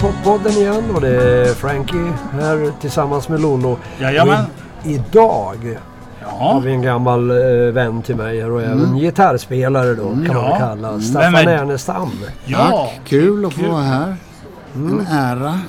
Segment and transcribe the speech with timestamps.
[0.00, 1.08] Poppodden igen och det
[1.48, 3.78] är Frankie här tillsammans med Lollo.
[4.00, 4.44] Jajamän.
[4.84, 5.78] I- Idag
[6.38, 6.58] har Ja.
[6.58, 7.36] vi en gammal eh,
[7.72, 10.42] vän till mig här och även gitarrspelare då kan man Ja.
[10.48, 10.88] väl kalla.
[10.88, 11.00] Mm.
[11.00, 12.10] Staffan Vem är- Ernestam.
[12.44, 12.58] ja.
[12.70, 14.16] Tack, kul att få vara här.
[14.74, 15.60] En ära.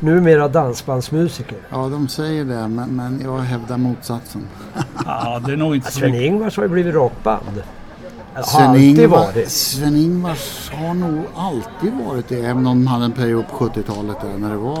[0.00, 1.58] Numera dansbandsmusiker.
[1.70, 4.42] Ja, de säger det, men, men jag hävdar motsatsen.
[5.06, 5.98] ja, det är nog inte så.
[5.98, 7.62] Sven-Ingvars har ju blivit rockband.
[8.34, 9.48] Har Sven alltid Ingvar- varit.
[9.50, 14.38] Sven-Ingvars har nog alltid varit det, även om de hade en period på 70-talet där
[14.38, 14.76] när det var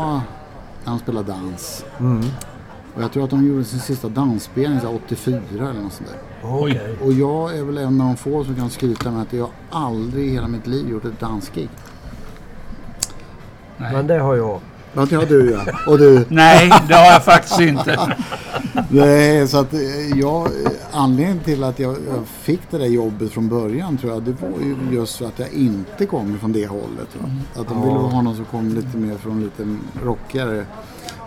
[0.84, 1.84] när han spelade dans.
[2.00, 2.24] Mm.
[2.94, 6.10] Och jag tror att de gjorde sin sista dansspelning så här 84 eller något sånt
[6.10, 6.48] där.
[6.48, 6.96] Okej.
[7.04, 10.28] Och jag är väl en av de få som kan skryta med att jag aldrig
[10.28, 11.68] i hela mitt liv gjort ett dansgig.
[13.76, 14.60] Men det har jag.
[14.94, 15.72] Ja, det har du ja.
[15.86, 16.24] Och du.
[16.28, 18.16] Nej, det har jag faktiskt inte.
[18.88, 20.48] Nej, så att eh, jag,
[20.92, 24.60] anledningen till att jag, jag fick det där jobbet från början tror jag, det var
[24.60, 27.08] ju just för att jag inte kom från det hållet.
[27.20, 27.30] Va?
[27.60, 30.66] Att de ville ha någon som kom lite mer från lite rockigare.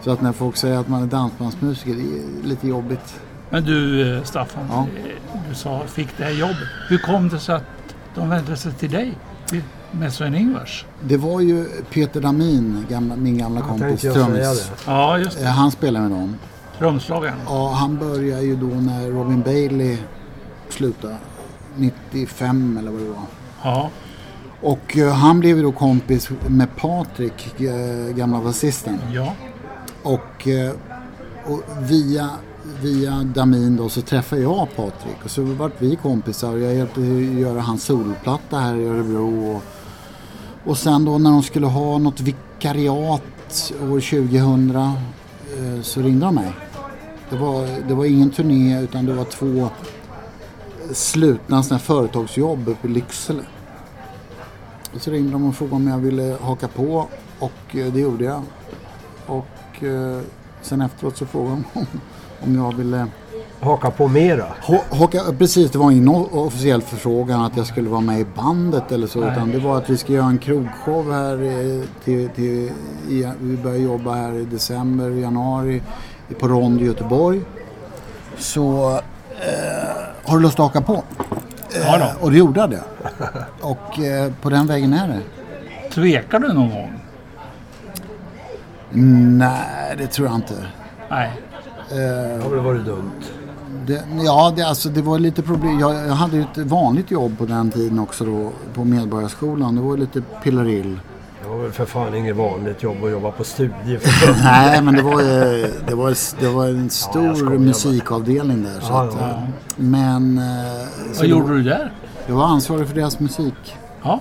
[0.05, 3.19] Så att när folk säger att man är dansbandsmusiker, det är lite jobbigt.
[3.49, 4.87] Men du eh, Staffan, Ja.
[5.05, 6.57] eh, du sa fick det här jobbet.
[6.89, 7.63] Hur kom det sig att
[8.15, 9.17] de vände sig till dig
[9.91, 10.85] med Sven-Ingvars?
[11.03, 14.69] Det var ju Peter Damin, gamla, min gamla Jag kompis trummis.
[14.69, 14.91] det.
[14.91, 15.49] Ja, just Eh, det.
[15.49, 16.35] Han spelade med dem.
[16.79, 17.37] Trumslagaren.
[17.47, 19.97] Ja, han började ju då när Robin Bailey
[20.69, 21.17] slutade.
[21.75, 23.23] 95 eller vad det var.
[23.63, 23.89] Ja,
[24.61, 28.99] Och eh, han blev ju då kompis med Patrik, eh, gamla basisten.
[29.13, 29.33] ja.
[30.05, 30.73] Och, eh,
[31.45, 32.29] och via,
[32.81, 35.17] via Damin då så träffade jag Patrik.
[35.23, 38.85] Och så vart vi kompisar och jag hjälpte till att göra hans solplatta här i
[38.85, 39.55] Örebro.
[39.55, 39.61] Och,
[40.69, 43.21] och sen då när de skulle ha något vikariat
[43.81, 46.53] år 2000 eh, så ringde de mig.
[47.29, 49.69] Det var, det var ingen turné utan det var två
[50.91, 53.43] slutna sådana företagsjobb uppe i Lycksele.
[54.95, 57.07] Och så ringde de och frågade om jag ville haka på
[57.39, 58.41] och eh, det gjorde jag.
[59.25, 59.45] Och
[59.83, 60.19] eh,
[60.61, 61.85] sen efteråt så frågade de om,
[62.43, 63.07] om jag ville
[63.59, 64.45] Haka på mera.
[64.61, 68.91] ha- haka, precis det var ingen officiell förfrågan att jag skulle vara med i bandet
[68.91, 72.71] eller så utan det var att vi ska göra en krogshow här eh, till, till,
[73.09, 75.81] i, vi börjar jobba här i december, januari
[76.39, 77.41] på Rond i Göteborg.
[78.37, 81.03] Så eh, har du lust att haka på?
[81.85, 82.03] Ja då.
[82.05, 82.83] Eh, och det gjorde jag det.
[83.61, 85.21] Och eh, på den vägen är det.
[85.93, 86.93] Tvekar du någon gång?
[88.91, 90.53] Nej, det tror jag inte.
[91.09, 91.31] Nej.
[91.89, 93.11] Det har väl varit dumt.
[93.87, 95.79] Det, ja, det, alltså, det var lite problem.
[95.79, 99.75] Jag, jag hade ju ett vanligt jobb på den tiden också då på Medborgarskolan.
[99.75, 100.99] Det var lite pillerill.
[101.43, 104.01] Det var väl för fan inget vanligt jobb att jobba på studier.
[104.43, 107.59] Nej, men det var, ju- det var, det var en stor bara.
[107.59, 108.79] musikavdelning där.
[108.81, 109.29] Så Ja, att, ja.
[109.29, 109.35] eh,
[109.75, 110.37] Men...
[110.37, 110.43] eh,
[111.13, 111.91] så Vad gjorde du där?
[112.27, 113.75] Jag var ansvarig för deras musik.
[114.03, 114.19] Ja.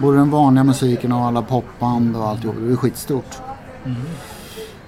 [0.00, 2.56] Både den vanliga musiken och alla popband och alltihop.
[2.60, 3.36] Det var skitstort.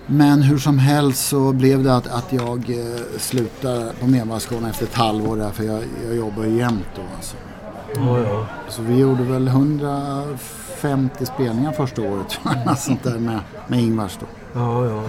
[0.06, 4.86] Men hur som helst så blev det att, att jag eh, slutade på Medborgarskolan efter
[4.86, 7.36] ett halvår där för jag, jag jobbar ju jämt då alltså.
[7.96, 8.46] Ja.
[8.68, 12.38] Så vi gjorde väl 150 spelningar första året.
[12.78, 14.26] Sånt där med, med Ingvars då.
[14.60, 15.02] ja, ja.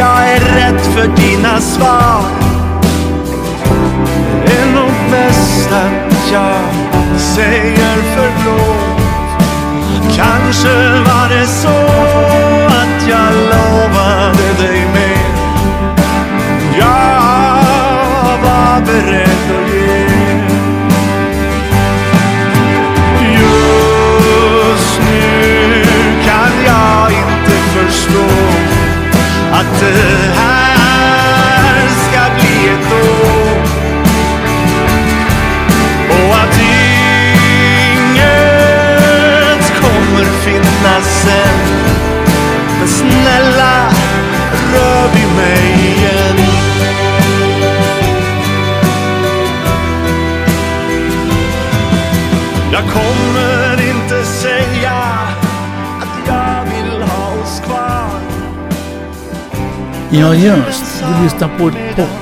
[0.00, 2.24] Jag är rädd för dina svar.
[4.46, 6.60] Det är nog bäst att jag
[7.18, 9.00] säger förlåt.
[10.16, 11.78] Kanske var det så
[12.66, 14.99] att jag lovade dig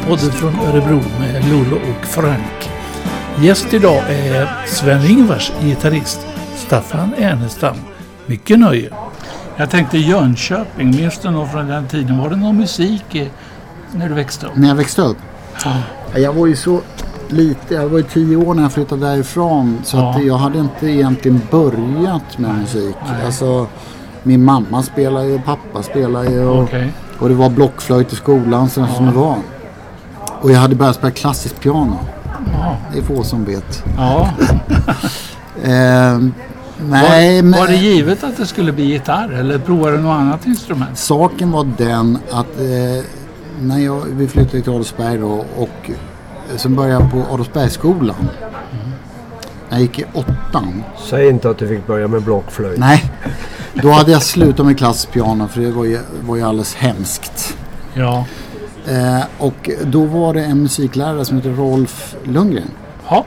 [0.09, 2.71] Poppodden från Örebro med Lollo och Frank.
[3.41, 6.21] Gäst idag är Sven-Ingvars gitarrist
[6.57, 7.77] Staffan Ernestam.
[8.27, 8.91] Mycket nöje.
[9.57, 12.19] Jag tänkte Jönköping, minns du något från den tiden?
[12.19, 13.31] Var det någon musik i,
[13.95, 14.53] när du växte upp?
[14.57, 15.17] När jag växte upp?
[15.65, 15.73] Ja.
[16.21, 16.81] Jag var ju så
[17.29, 20.11] lite, jag var ju tio år när jag flyttade därifrån så Ja.
[20.11, 22.97] att jag hade inte egentligen börjat med musik.
[23.11, 23.27] nej.
[23.27, 23.67] Alltså,
[24.23, 26.93] min mamma spelade ju, pappa spelade ju och, Okej.
[27.19, 29.37] och det var blockflöjt i skolan så som det var.
[30.41, 31.99] Och jag hade börjat spela klassiskt piano.
[32.53, 32.77] Ja.
[32.93, 33.85] Det är få som vet.
[33.97, 34.31] ja.
[35.63, 36.19] Eh,
[36.89, 40.21] nej, var, men var det givet att det skulle bli gitarr eller provade du något
[40.21, 40.99] annat instrument?
[40.99, 43.05] saken var den att eh,
[43.61, 48.29] när jag, vi flyttade till Adolfsberg då och eh, sen började jag på Adolfsbergsskolan.
[49.71, 50.85] När jag gick i åttan.
[51.11, 52.79] Säg inte att du fick börja med blockflöjt.
[52.79, 53.13] Nej,
[53.75, 57.57] då hade jag slutat med klassisk piano för det var ju, var ju alldeles hemskt.
[57.95, 58.25] Ja.
[58.89, 62.71] Eh, och då var det en musiklärare som heter Rolf Lundgren.
[63.11, 63.25] Ja.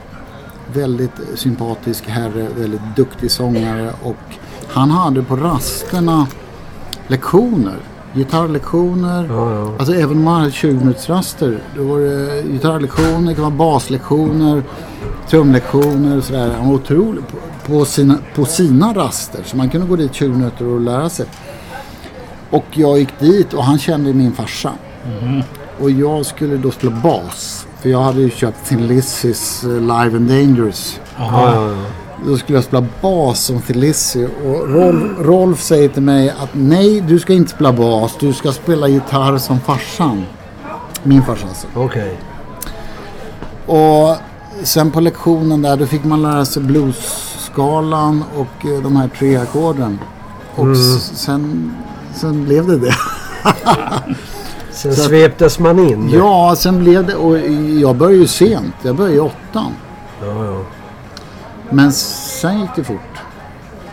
[0.74, 4.36] Väldigt sympatisk herre, väldigt duktig sångare och
[4.68, 6.28] han hade på rasterna
[7.08, 7.78] lektioner.
[8.14, 9.28] Gitarrlektioner.
[9.30, 9.74] Ja, ja.
[9.80, 11.60] Alltså även om man hade 20 minuters raster.
[11.76, 14.64] Då var det gitarrlektioner, det kan vara baslektioner,
[15.30, 16.54] trumlektioner och sådär.
[16.58, 17.24] Han var otrolig
[17.66, 19.44] på, sina, på sina raster.
[19.46, 21.26] Så man kunde gå dit 20 minuter och lära sig.
[22.50, 24.72] Och jag gick dit och han kände min farsa.
[25.82, 27.68] Och jag skulle då spela bas.
[27.82, 31.00] För jag hade ju köpt Thin Lizzys eh, Live and Dangerous.
[31.18, 31.74] Ja.
[32.28, 34.26] Då skulle jag spela bas som Thin Lizzy.
[34.26, 38.16] Och Rolf, Rolf säger till mig att nej, du ska inte spela bas.
[38.20, 40.26] Du ska spela gitarr som farsan.
[41.04, 41.68] Min farsa alltså.
[41.76, 42.20] Okej.
[43.66, 44.16] Och
[44.64, 49.36] sen på lektionen där då fick man lära sig bluesskalan och eh, de här tre
[49.38, 50.00] ackorden.
[50.56, 51.74] Och s- sen,
[52.16, 52.94] sen blev det det.
[54.82, 56.10] Sen Så sveptes man in.
[56.10, 57.16] Ja, sen blev det.
[57.16, 57.38] Och
[57.82, 58.76] jag började ju sent.
[58.82, 59.72] Jag började i åttan.
[60.22, 60.62] Ja, ja.
[61.70, 63.20] Men sen gick det fort.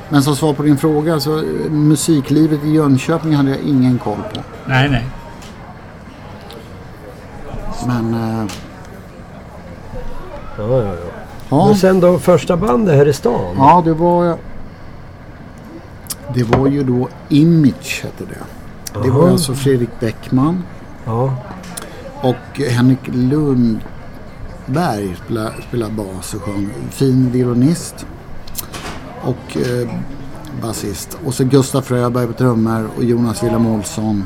[0.08, 4.18] Men som svar på din fråga så eh, musiklivet i Jönköping hade jag ingen koll
[4.34, 4.40] på.
[4.66, 5.06] Nej, nej.
[7.86, 8.46] Men eh,
[10.58, 10.94] ja, ja, ja.
[11.48, 13.56] ja, Men sen då första bandet här i stan?
[13.56, 14.36] ja, det var
[16.34, 19.02] det var ju då Image hette det.
[19.02, 20.62] Det var alltså Fredrik Bäckman
[21.08, 21.34] Ja.
[22.20, 23.86] och Henrik Lundberg
[25.24, 26.68] spelade, spelade bas och sjöng.
[26.90, 28.06] Fin violinist
[29.22, 29.88] och eh,
[30.62, 31.18] basist.
[31.24, 34.24] Och så Gustaf Fröberg på trummor och Jonas Wilhelm Olsson.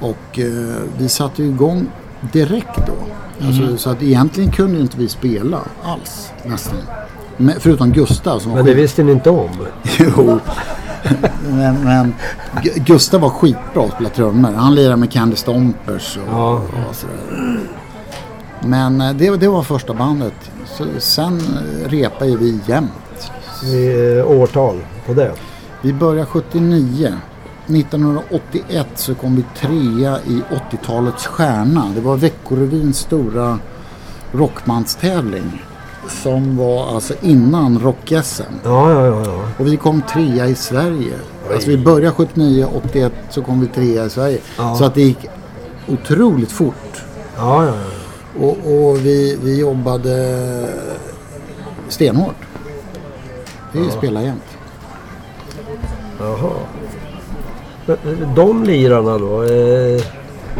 [0.00, 1.86] Och eh, vi satte igång
[2.32, 2.96] direkt då.
[3.46, 6.78] Alltså, så att egentligen kunde inte vi spela alls nästan.
[7.36, 9.50] Men, förutom Gustav som Men det visste ni inte om?
[9.98, 10.40] Jo.
[11.50, 12.14] men, men
[12.62, 14.52] Gu- Gustav var skitbra att spela trummor.
[14.52, 16.52] Han lirade med Candy Stompers och, Ja.
[16.88, 17.60] och sådär.
[18.60, 20.34] Men eh, det, det var första bandet.
[20.66, 23.30] Så, sen eh, repade ju vi jämt.
[23.64, 25.32] I, eh, årtal på det?
[25.82, 27.12] Vi började 79.
[27.66, 31.84] 1981 så kom vi trea i 80-talets stjärna.
[31.94, 33.58] Det var Veckorevyns stora
[34.32, 35.62] rockmanstävling.
[36.08, 38.42] Som var alltså innan rock-SM.
[38.64, 39.22] Ja, ja, ja.
[39.24, 39.42] ja.
[39.58, 41.14] Och vi kom trea i Sverige.
[41.52, 44.38] Alltså vi började 79, 81 så kom vi trea i Sverige.
[44.58, 44.74] Ja.
[44.74, 45.26] Så att det gick
[45.88, 47.02] otroligt fort.
[47.36, 48.46] ja, ja, ja.
[48.46, 50.68] Och, och vi, vi jobbade
[51.88, 52.34] stenhårt.
[53.72, 54.42] Vi spelade jämt.
[56.20, 56.50] Jaha.
[57.88, 57.94] Eh,
[58.36, 59.42] De lirarna då?
[59.42, 60.02] Eh,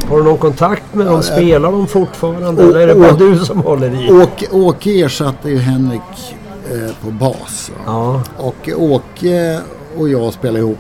[0.09, 1.23] har du någon kontakt med dem?
[1.23, 2.65] Spelar de fortfarande?
[2.65, 4.13] Å- Eller är det bara å- du som håller i?
[4.23, 6.35] Åke, Åke ersatte ju Henrik
[6.73, 7.71] eh, på bas.
[7.87, 9.61] Ja, Och Åke
[9.97, 10.79] och jag spelade ihop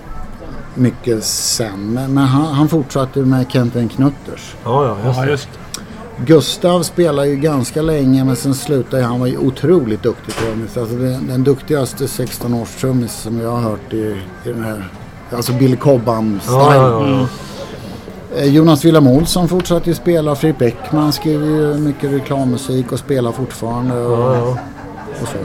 [0.74, 1.92] mycket sen.
[1.92, 4.54] Men, men han, han fortsatte med Kenten Knutters.
[4.64, 5.48] ja, ja just Ja, just
[6.26, 9.20] Gustav spelade ju ganska länge men sen slutade han.
[9.20, 10.76] var ju otroligt duktig trummis.
[10.76, 13.96] Alltså den, den duktigaste 16-års trummis som jag har hört i,
[14.44, 14.88] i den här.
[15.36, 16.40] Alltså Billy Cobham-style.
[16.48, 17.20] Ja, ja, ja.
[17.20, 17.26] Eh,
[18.42, 20.34] Jonas Wilhelm Olsson fortsatte ju spela.
[20.34, 24.00] Fredrik Bäckman skrev ju mycket reklammusik och spelar fortfarande.
[24.00, 24.58] Och, ja,
[25.22, 25.38] och så.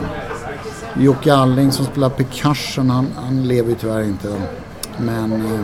[1.02, 4.28] Jocke Alling som spelar percussion, han, han lever ju tyvärr inte.
[4.98, 5.62] Men, eh,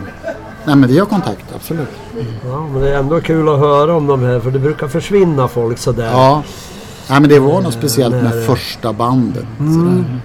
[0.64, 1.88] nej, men vi har kontakt, absolut.
[2.44, 5.48] ja, men det är ändå kul att höra om de här för det brukar försvinna
[5.48, 6.10] folk sådär.
[6.12, 6.42] Ja,
[7.10, 9.46] nej, men det var något speciellt med första bandet.
[9.58, 10.20] sådär.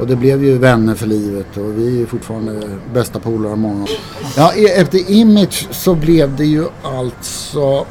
[0.00, 2.62] Och det blev ju vänner för livet och vi är fortfarande
[2.94, 3.86] bästa polare många.
[4.36, 7.86] Ja, e- efter Image så blev det ju alltså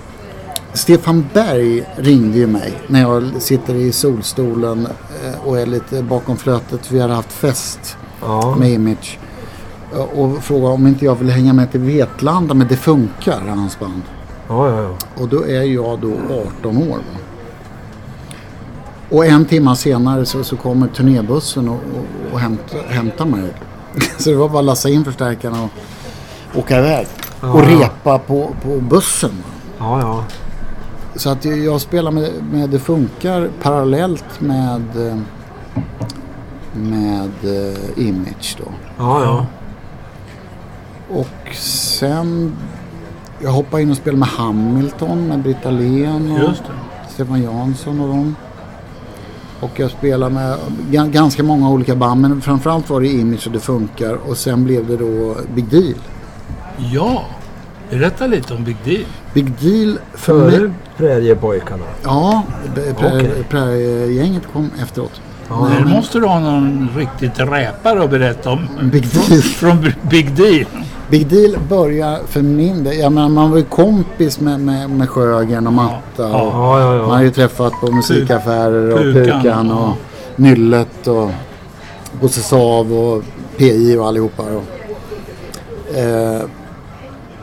[0.73, 4.85] Stefan Berg ringde ju mig när jag sitter i solstolen
[5.25, 6.91] eh, och är lite bakom flötet.
[6.91, 8.55] Vi hade haft fest Ja.
[8.59, 9.19] med Image.
[10.15, 14.01] och frågade om inte jag ville hänga med till Vetlanda men det funkar, hans band.
[14.47, 15.21] Ja, ja, ja.
[15.23, 16.13] Och då är jag då
[16.59, 16.97] 18 år.
[16.97, 17.19] Va?
[19.09, 23.53] Och en timme senare så, så kommer turnébussen och, och, och hämtar, hämtar mig.
[24.17, 27.07] så det var bara att lassa in förstärkarna och åka iväg.
[27.41, 27.65] Och Ja.
[27.69, 29.43] repa på, på bussen.
[29.79, 30.23] Ja, ja.
[31.15, 34.81] Så att jag- spelar med, med Det Funkar parallellt med,
[36.73, 38.71] med eh, Image då.
[38.97, 39.45] Ja, ja.
[41.19, 42.55] Och sen
[43.39, 46.55] jag hoppade in och spelade med Hamilton med Britta Len och.
[47.09, 48.35] Stefan Jansson och dem.
[49.59, 50.57] Och jag spelade med
[50.91, 54.63] ga- ganska många olika band men framförallt var det Image och Det Funkar och sen
[54.63, 55.93] blev det då Big Deal.
[56.93, 57.25] Ja,
[57.89, 59.05] berätta lite om Big Deal.
[59.33, 60.49] Big Deal för.
[60.51, 61.83] Före Präriepojkarna.
[62.03, 62.43] Ja,
[62.75, 63.43] b- prä- Okej.
[63.49, 65.21] Prärgänget kom efteråt.
[65.49, 68.67] Ja, Här måste du ha någon riktigt räpare att berätta om.
[68.91, 69.41] Big Deal.
[69.41, 70.65] Från Big Deal.
[71.09, 75.09] Big Deal börjar för min del, jag menar man var ju kompis med, med, med
[75.09, 76.25] Sjögren och Matta.
[76.25, 77.23] Och Ja, ja, Man har ja.
[77.23, 79.95] ju träffat på musikaffärer och Pukan, Pukan och ja.
[80.35, 81.29] Nyllet och
[82.21, 83.23] Bosse Sav och
[83.57, 84.43] PI och allihopa.
[84.43, 84.63] Och,
[85.97, 86.41] eh,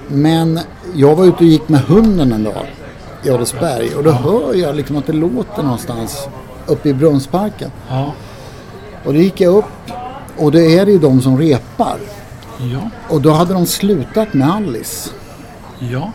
[0.08, 0.60] men
[0.94, 2.66] jag var ute och gick med hunden en dag
[3.24, 6.28] i Adolfsberg och då hör jag liksom att det låter någonstans
[6.66, 7.70] uppe i Brunnsparken.
[7.90, 8.12] Ja,
[9.04, 9.64] Och då gick jag upp
[10.38, 11.96] och då är det ju de som repar.
[12.72, 15.10] Ja, Och då hade de slutat med Alice.
[15.78, 16.12] ja.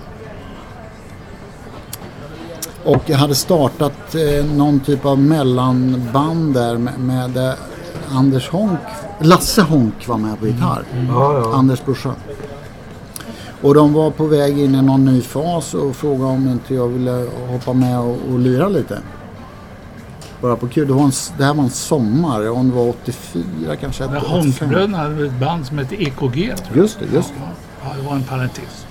[2.86, 7.54] Och jag hade startat eh, någon typ av mellanband där med, med eh,
[8.12, 8.80] Anders Honk.
[9.22, 10.84] Lasse Honk var med på gitarr.
[11.10, 11.54] ja, ja.
[11.56, 12.12] Anders brorsa.
[13.62, 16.88] Och de var på väg in i någon ny fas och frågade om inte jag
[16.88, 19.00] ville hoppa med och, och lira lite.
[20.42, 20.88] Bara på kul.
[20.88, 22.50] Det, var en, det här var en sommar.
[22.50, 24.04] Om det var 84 kanske.
[24.04, 24.32] Men 85.
[24.32, 26.54] Honkbröderna hade ett band som hette EKG.
[26.74, 27.42] Just det, just det.
[27.84, 28.86] Ja, det var en parentes.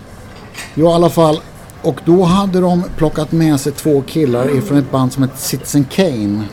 [0.75, 1.41] Jo, i alla fall.
[1.83, 5.85] Och då hade de plockat med sig två killar ifrån ett band som heter Citizen
[5.85, 6.45] Kane.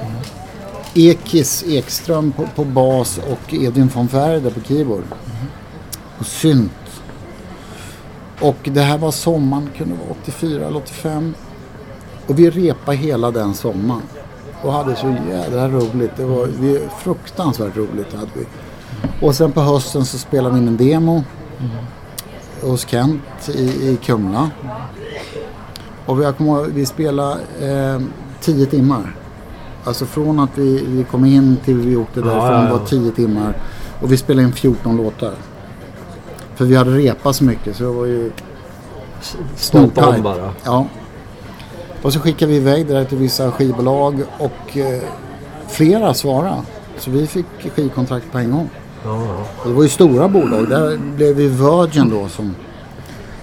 [0.94, 5.04] Ekis Ekström på, på bas och Edvin von Färder på keyboard.
[6.20, 6.72] Och synt.
[8.40, 11.34] Och det här var sommaren, kunde vara 84 eller 85.
[12.28, 14.02] Och vi repade hela den sommaren.
[14.64, 16.12] Och hade så jädra roligt.
[16.18, 18.46] Det var vi, fruktansvärt roligt hade vi.
[19.22, 21.24] Och sen på hösten så spelade vi in en demo
[22.62, 24.50] hos Kent i, i Kumla.
[26.06, 28.02] Och vi, jag kommer ihåg, vi spelade eh,
[28.42, 29.16] tio timmar.
[29.84, 32.78] Alltså från att vi, vi kom in till vi åkte därifrån ja, ja.
[32.78, 33.58] var tio timmar.
[34.02, 35.34] Och vi spelade in 14 låtar.
[36.56, 38.32] För vi hade repat så mycket så det var ju
[39.72, 40.54] om bara.
[40.64, 40.88] Ja.
[42.04, 45.02] Och så skickade vi iväg det där till vissa skivbolag och eh,
[45.68, 46.62] flera svarade.
[46.98, 47.46] Så vi fick
[47.76, 48.70] skivkontrakt på en gång.
[49.04, 49.46] Ja, ja.
[49.62, 50.70] Och det var ju stora bolag.
[50.70, 52.56] Där blev vi Virgin då som,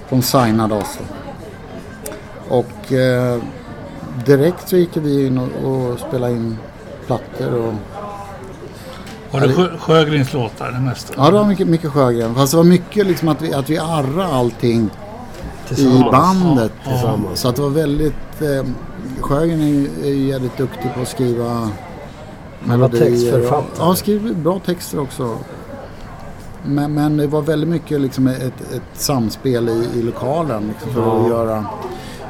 [0.09, 0.99] som signade oss.
[0.99, 2.57] Då.
[2.57, 3.39] Och eh,
[4.27, 6.59] direkt så gick vi in och, och spelade in
[7.07, 7.55] plattor.
[7.55, 7.75] Och,
[9.31, 11.15] Var det Sjö, Sjögrens låtar det mesta?
[11.17, 12.35] ja, det var mycket, mycket Sjögren.
[12.35, 14.91] Fast det var mycket liksom att vi, att vi arrade allting
[15.77, 16.73] i bandet.
[16.85, 17.41] Tillsammans.
[17.41, 18.15] Så att det var väldigt...
[18.43, 18.67] Eh,
[19.21, 21.69] Sjögren är är jävligt duktig på att skriva
[22.65, 23.05] melodier.
[23.05, 23.89] textförfattare.
[23.89, 25.37] Ja, skriver bra texter också.
[26.65, 28.43] Men, men det var väldigt mycket liksom ett,
[28.75, 31.21] ett samspel i, i lokalen liksom, för Ja.
[31.23, 31.65] att göra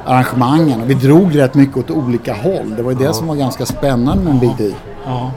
[0.04, 0.80] arrangemangen.
[0.86, 2.74] Vi drog rätt mycket åt olika håll.
[2.76, 4.74] Det var ju det som var ganska spännande med en Big D.
[5.06, 5.30] Ja,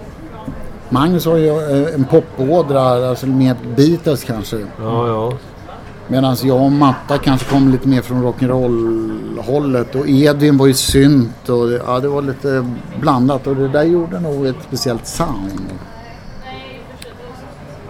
[0.90, 4.58] Magnus har ju eh, en popådra, alltså mer Beatles kanske.
[4.82, 5.34] Ja, ja.
[6.14, 9.96] Medan jag och Matta kanske kom lite mer från rock'n'roll-hållet.
[9.96, 12.66] Och Edvin var ju synt och det- ja, det var lite
[13.02, 13.48] blandat.
[13.48, 15.62] Och det där gjorde nog ett speciellt sound.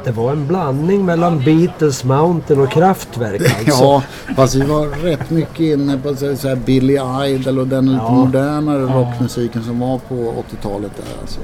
[0.03, 3.84] Det var en blandning mellan Beatles, Mountain och Kraftwerk alltså.
[3.84, 4.03] Ja,
[4.36, 8.03] fast vi var rätt mycket inne på så så här Billy Idol och den lite
[8.03, 8.12] Ja.
[8.12, 11.39] modernare rockmusiken som var på 80-talet där alltså.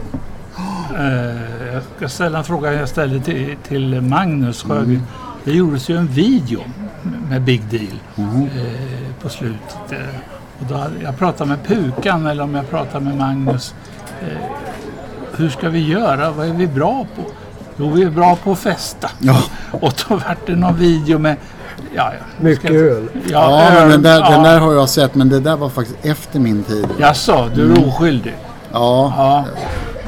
[0.98, 5.02] eh, jag ska ställa en fråga jag ställde till, till Magnus Mm.
[5.44, 6.62] Det gjordes ju en video
[7.30, 8.44] med Big Deal Mhm.
[8.44, 9.92] eh, på slutet.
[9.92, 9.98] Eh,
[10.60, 13.74] och då, hade- jag pratade med Pukan eller om jag pratade med Magnus.
[14.22, 14.28] Eh,
[15.36, 16.32] hur ska vi göra?
[16.32, 17.22] Vad är vi bra på?
[17.78, 19.10] Jo, vi är bra på att festa.
[19.20, 19.42] Ja,
[19.72, 21.36] Och då vart det någon video med...
[21.96, 22.26] Ja, ja.
[22.44, 23.10] Mycket öl.
[23.30, 24.30] ja men öl, den där, ja.
[24.30, 26.88] den där har jag sett men det där var faktiskt efter min tid.
[27.00, 28.36] Jaså, du är oskyldig?
[28.72, 29.46] Ja, Ja.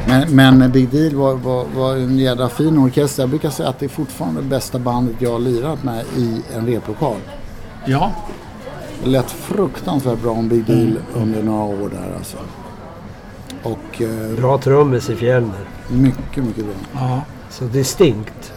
[0.07, 3.23] Men, men Big Deal var, var, var en jädra fin orkester.
[3.23, 6.41] Jag brukar säga att det är fortfarande det bästa bandet jag har lirat med i
[6.55, 7.17] en replokal.
[7.85, 8.11] Ja.
[9.03, 12.37] Det lät fruktansvärt bra om Big Deal under några år där alltså.
[13.63, 15.65] Och eh, Bra trummis i Fjällner.
[15.89, 16.73] mycket, mycket bra.
[16.93, 17.21] ja.
[17.49, 18.53] Så distinkt.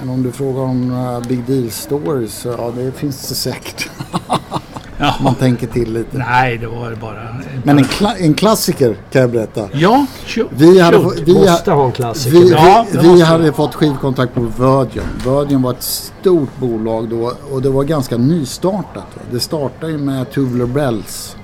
[0.00, 3.90] Men om du frågar om några Big Deal Stories, så ja det finns det säkert.
[4.98, 5.14] Ja.
[5.22, 6.18] Man tänker till lite.
[6.18, 7.36] Nej, det var bara...
[7.64, 9.68] Men en, kla- en klassiker kan jag berätta.
[9.72, 10.46] Ja, shoot.
[10.50, 11.18] Vi hade, shoot.
[11.18, 12.36] vi, Måste ha en klassiker.
[12.38, 15.02] vi, vi, Ja, vi hade fått skivkontakt på Virgin.
[15.24, 19.06] Virgin var ett stort bolag då och det var ganska nystartat.
[19.30, 21.36] Det startade ju med Tubular Bells.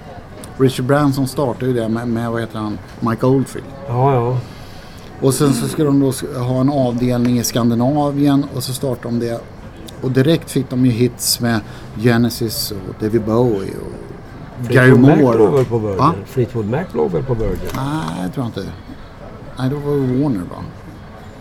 [0.58, 3.66] Richard Branson startade ju det med, med vad heter han, Mike Oldfield.
[3.88, 4.38] Ja, ja.
[5.20, 9.18] Och sen så skulle de då ha en avdelning i Skandinavien och så startade de
[9.26, 9.40] det.
[10.02, 11.60] Och direkt fick de ju hits med
[11.98, 15.56] Genesis och David Bowie och Gary Fleetwood Mac låg Moore.
[15.56, 15.98] väl på Virgin?
[15.98, 16.14] Va?
[16.26, 17.58] Fleetwood Mac låg väl på Virgin?
[17.74, 18.64] Nej, jag tror inte.
[19.58, 20.56] Nej, då var det Warner va?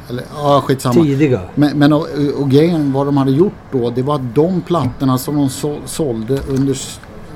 [0.09, 1.03] Eller, ja, skitsamma.
[1.03, 1.41] Tidiga.
[1.55, 2.07] Men, men och,
[2.39, 5.77] och grejen, vad de hade gjort då, det var att de plattorna som de så,
[5.85, 6.77] sålde under,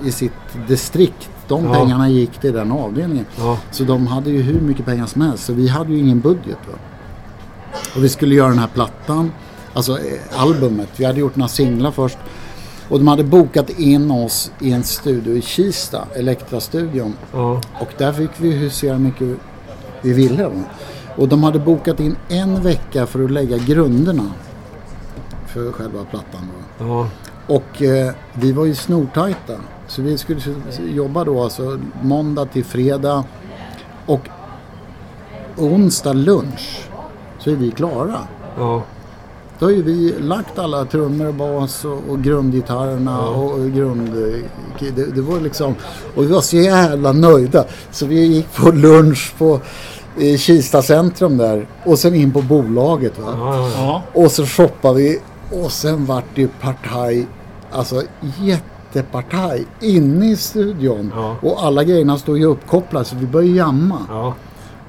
[0.03, 0.31] i sitt
[0.67, 1.73] distrikt, de Ja.
[1.73, 3.25] pengarna gick till den avdelningen.
[3.37, 3.57] Ja.
[3.71, 6.57] Så de hade ju hur mycket pengar som helst, så vi hade ju ingen budget.
[6.71, 6.77] Va?
[7.95, 9.31] Och vi skulle göra den här plattan,
[9.75, 10.89] alltså eh, albumet.
[10.95, 12.17] Vi hade gjort några singlar först.
[12.89, 17.13] Och de hade bokat in oss i en studio i Kista, Elektra-studion.
[17.33, 17.61] Ja.
[17.79, 19.37] Och där fick vi husera mycket
[20.01, 20.51] vi ville.
[21.15, 24.31] Och de hade bokat in en vecka för att lägga grunderna
[25.47, 26.41] för själva plattan.
[26.79, 26.85] Då.
[26.85, 27.07] Ja.
[27.47, 29.53] Och eh, vi var ju snortajta.
[29.87, 30.41] Så vi skulle
[30.93, 33.23] jobba då alltså måndag till fredag.
[34.05, 34.29] Och
[35.57, 36.89] onsdag lunch
[37.39, 38.19] så är vi klara.
[38.57, 38.83] Ja.
[39.59, 44.09] Då har ju vi lagt alla trummor bas och, och grundgitarrerna och, och grund...
[44.79, 45.75] Det, det var liksom...
[46.15, 47.65] Och vi var så jävla nöjda.
[47.91, 49.59] Så vi gick på lunch på
[50.19, 53.19] eh, Kista centrum där och sen in på bolaget.
[53.19, 53.35] Va?
[53.37, 54.03] Ja, ja, ja.
[54.13, 54.21] Ja.
[54.21, 55.19] Och så shoppade vi
[55.51, 57.27] och sen vart det ju partaj,
[57.71, 58.01] alltså
[58.41, 61.11] jättepartaj inne i studion.
[61.15, 61.35] Ja.
[61.41, 63.99] Och alla grejerna stod ju uppkopplade så vi började jamma.
[64.09, 64.33] ja.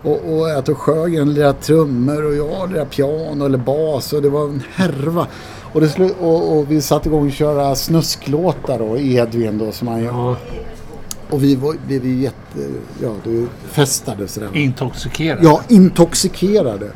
[0.02, 4.28] Och, och jag tog Sjögren lirade trummor och jag lirade piano eller bas och det
[4.28, 5.26] var en härva.
[5.72, 9.88] Och, det slu- och, och vi satte igång att köra snusklåtar då, Edvin då som
[9.88, 10.12] han gör.
[10.12, 10.36] ja.
[11.30, 12.58] Och vi var, vi var jätte,
[13.02, 14.48] ja det festade sådär.
[14.54, 15.38] Intoxikerad.
[15.42, 16.86] Ja, intoxikerade.
[16.86, 16.90] I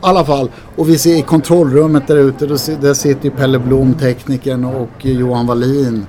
[0.00, 2.46] alla fall, och vi ser i kontrollrummet där ute,
[2.80, 6.06] där sitter ju Pelle Blom, teknikern och Johan Wallin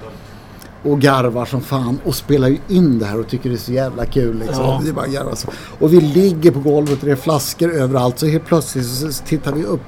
[0.86, 3.72] och garvar som fan och spelar ju in det här och tycker det är så
[3.74, 4.64] jävla kul liksom.
[4.64, 4.82] Ja.
[4.86, 5.48] Vi bara garvar så.
[5.80, 9.52] Och vi ligger på golvet och det är flaskor överallt så helt plötsligt så tittar
[9.54, 9.82] vi upp.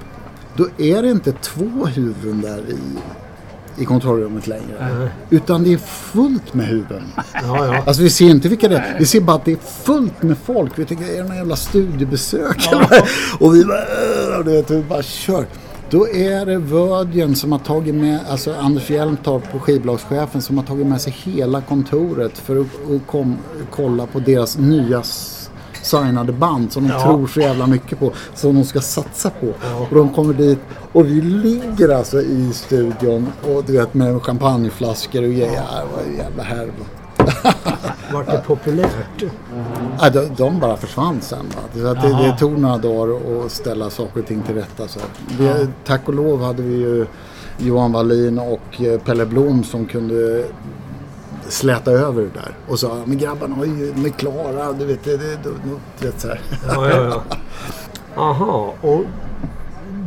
[0.55, 2.77] Då är det inte två huvuden där i,
[3.81, 5.09] i kontrollrummet längre.
[5.29, 7.03] Utan det är fullt med huvuden.
[7.15, 7.83] ja, ja.
[7.85, 8.95] Alltså vi ser inte vilka det är.
[8.99, 10.71] Vi ser bara att det är fullt med folk.
[10.75, 12.67] Vi tänker, är det någon jävla studiebesök?
[12.71, 13.01] eller?
[13.39, 13.83] och vi bara,
[14.37, 15.45] "Åh", du vet, vi bara kör.
[15.89, 20.65] Då är det Vödjen som har tagit med, alltså Anders Hjelmtorp på skivbolagschefen som har
[20.65, 22.67] tagit med sig hela kontoret för att,
[23.07, 23.37] kom,
[23.71, 25.03] kolla på deras nya
[25.81, 27.01] signade band som de Ja.
[27.03, 28.11] tror så jävla mycket på.
[28.35, 29.47] Som de ska satsa på.
[29.89, 30.59] Och de kommer dit
[30.93, 35.53] och vi ligger alltså i studion och du vet med champagneflaskor och grejer.
[35.55, 36.71] Ja, Det var en jävla härva.
[38.13, 39.23] Vart det populärt?
[39.99, 41.45] Ja, de, de bara försvann sen.
[41.55, 41.81] Va?
[41.81, 44.87] Så att det, det tog några dagar att ställa saker och ting till rätta.
[44.87, 44.99] Så.
[45.39, 47.05] Vi, tack och lov hade vi ju
[47.57, 50.45] Johan Wallin och eh, Pelle Blom som kunde
[51.47, 52.57] släta över det där.
[52.67, 54.73] Och sa, men grabbarna har ju, de är klara.
[54.73, 55.49] Du vet, det, det, det,
[55.99, 56.41] du vet så här.
[56.67, 57.23] Ja, ja, ja.
[58.15, 59.01] Aha, och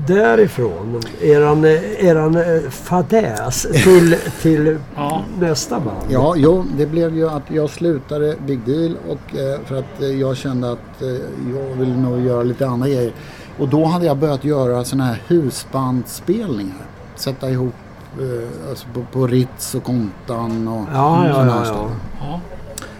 [0.06, 1.64] därifrån, eran,
[1.98, 5.22] eran eh, fadäs till, till Ja.
[5.40, 5.96] nästa band.
[6.08, 10.20] Ja, jo, det blev ju att jag slutade Big Deal och, eh, för att eh,
[10.20, 11.08] jag kände att eh,
[11.54, 13.12] jag vill nog göra lite andra grejer.
[13.58, 16.86] Och då hade jag börjat göra sådana här husbandsspelningar.
[17.14, 17.74] Sätta ihop
[18.20, 21.88] eh, alltså på, på Ritz och Kontan och Ja, här ja, ja.
[22.20, 22.40] Ja.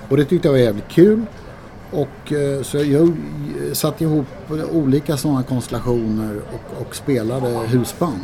[0.08, 1.22] Och det tyckte jag var jävligt kul.
[1.92, 3.12] Och eh, så jag
[3.72, 4.26] satte ihop
[4.72, 8.20] olika sådana konstellationer och, och spelade husband.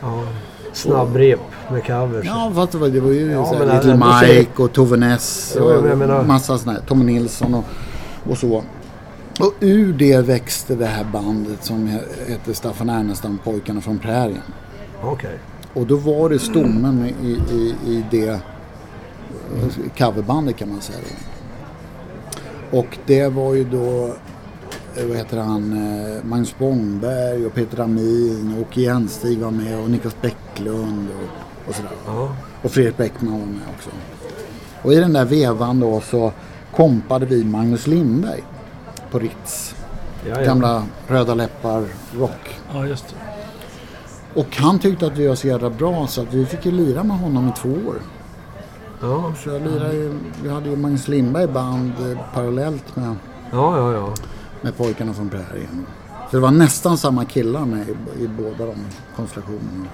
[0.00, 0.22] ja.
[0.72, 1.40] Snabbrep
[1.72, 2.26] med covers.
[2.26, 4.62] Ja, fast det var, det var ju Ja, så här, men Little ändå så- Mike
[4.62, 7.64] och Tove Ness Jo, och jag menar- massa sådana här, Tommy Nilsson och,
[8.30, 8.56] och så.
[9.40, 14.42] Och ur det växte det här bandet som he- hette Staffan Ernestam, Pojkarna från prärien.
[15.02, 15.38] Okej.
[15.74, 18.38] Och då var det stommen i, i, i det eh,
[19.98, 20.98] coverbandet kan man säga.
[22.70, 24.06] Och det var ju då,
[24.96, 29.78] eh, vad heter han, eh, Magnus Spångberg och Peter Amin och Åke Jenstig var med
[29.78, 31.90] och Niklas Bäcklund och, och sådär.
[32.06, 32.36] Ja.
[32.62, 33.90] Och Fredrik Bäckman var med också.
[34.82, 36.32] Och i den där vevan då så
[36.76, 38.44] kompade vi Magnus Lindberg
[39.10, 39.74] på Ritz.
[40.28, 40.44] Ja, ja.
[40.44, 41.84] Gamla Röda Läppar
[42.18, 42.60] rock.
[42.72, 43.14] ja, just det.
[44.40, 47.04] Och han tyckte att vi var så jävla bra så att vi fick ju lira
[47.04, 47.96] med honom i två år.
[49.00, 53.16] Ja, Så jag lirade ju, vi hade ju Magnus Lindberg band eh, parallellt med,
[53.52, 53.92] ja, ja.
[53.92, 54.14] ja.
[54.62, 55.86] med pojkarna från prärien.
[56.30, 58.76] Så det var nästan samma killar med i, i båda de
[59.16, 59.86] konstellationerna.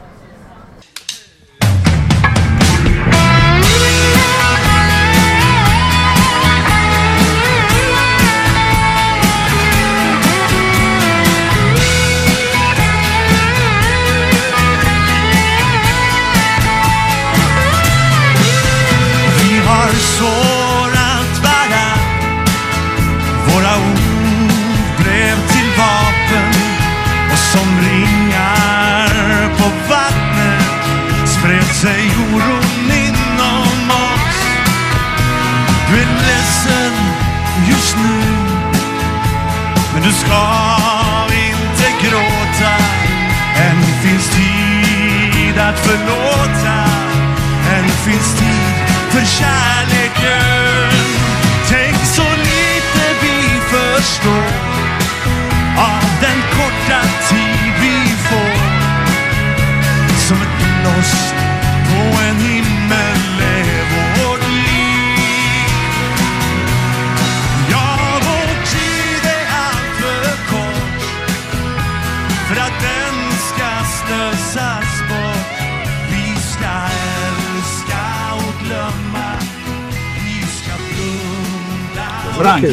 [82.41, 82.67] Frank.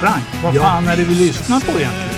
[0.00, 0.62] Frank, vad Ja.
[0.62, 2.08] fan är det vi lyssnar på egentligen?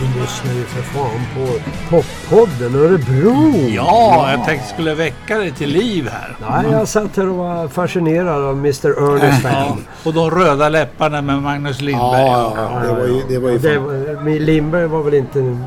[0.00, 1.46] Vi lyssnar ju för fan på
[1.90, 3.56] Poppodden Örebro.
[3.68, 6.36] Ja, jag tänkte skulle väcka dig till liv här.
[6.50, 8.88] Nej, jag satt här och var fascinerad av Mr.
[8.88, 12.20] Ernest Ja, och de röda läpparna med Magnus Lindberg.
[12.26, 15.58] Ja, ja, det var ju, det var ju Det, var- Lindberg var väl inte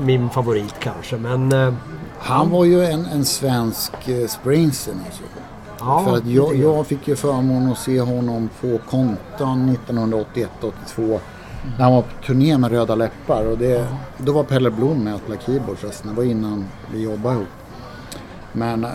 [0.00, 1.52] min favorit kanske, men...
[1.52, 1.74] eh,
[2.18, 5.22] Han var ju en, en svensk eh, Springsteen alltså.
[5.78, 11.20] Ja, För att jag, jag fick ju förmånen att se honom på Kontan 1981-82.
[11.78, 13.44] När han var på turné med Röda Läppar.
[13.44, 13.86] Och det,
[14.18, 16.10] då var Pelle Blom med att spela keyboard förresten.
[16.10, 17.46] Det var innan vi jobbade ihop.
[18.52, 18.90] Men eh,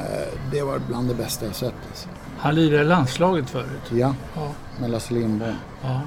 [0.51, 1.73] det var bland det bästa jag sett.
[1.89, 2.07] Alltså.
[2.37, 3.91] Han lirade landslaget förut.
[3.91, 4.47] Ja, Ja.
[4.79, 5.53] med Lasse Lindholm.
[5.81, 6.01] Ja.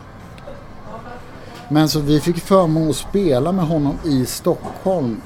[1.69, 5.21] Men så vi fick förmånen att spela med honom i Stockholm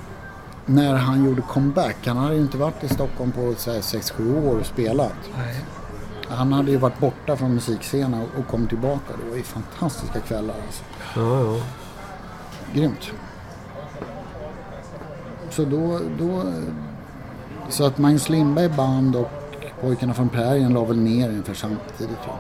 [0.68, 2.06] när han gjorde comeback.
[2.06, 5.16] Han hade ju inte varit i Stockholm på 6-7 år och spelat.
[5.36, 5.64] Nej.
[6.28, 9.14] Han hade ju varit borta från musikscenen och kom tillbaka.
[9.24, 10.84] Det var ju fantastiska kvällar alltså.
[11.16, 11.60] Ja, ja.
[12.74, 13.10] Grymt.
[15.50, 16.42] Så då, då...
[17.68, 19.30] Så att Magnus Lindberg band och
[19.80, 22.38] Pojkarna från prärien la väl ner ungefär samtidigt jag.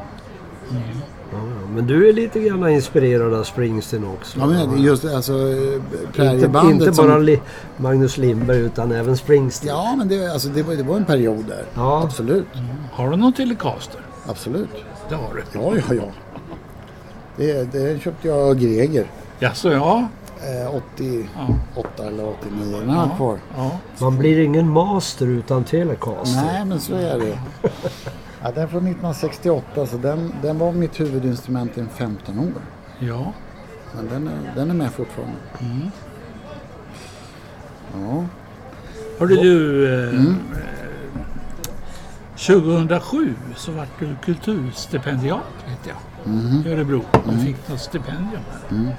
[1.32, 1.38] Ja.
[1.74, 4.38] Men du är lite grann inspirerad av Springsteen också.
[4.38, 5.80] Ja men just det, alltså eh, inte,
[6.12, 7.40] präriebandet inte som- bara Li-
[7.76, 9.74] Magnus Lindberg utan även Springsteen.
[9.76, 11.64] Ja men det, alltså, det, var, det var en period där.
[11.74, 12.02] Ja.
[12.04, 12.46] Absolut.
[12.92, 14.00] Har du någon Telecaster?
[14.26, 14.68] Absolut.
[15.08, 15.42] Det har du.
[15.60, 16.02] Ja, ja, ja.
[17.36, 19.06] Det, det köpte jag av Greger.
[19.38, 20.08] Jaså, ja.
[20.40, 21.28] Eh, 88
[21.96, 22.04] Ja.
[22.04, 22.80] eller 89.
[22.80, 23.38] Den har jag kvar.
[23.56, 23.70] ja.
[24.00, 26.42] Man blir ingen master utan Telecaster.
[26.46, 27.38] Nej, men så är det.
[28.42, 32.62] Ja, den är från 1968 så den, den var mitt huvudinstrument i 15 år.
[32.98, 33.32] Ja.
[33.96, 35.36] Men den är, den är med fortfarande.
[37.92, 38.24] Ja.
[39.18, 40.36] Hörde du, eh, Mm.
[40.52, 40.58] eh,
[42.36, 45.96] 2007 så vart du kulturstipendiat vet jag.
[46.32, 46.62] Mhm.
[46.66, 47.02] I Örebro.
[47.30, 48.96] Du fick något stipendium där.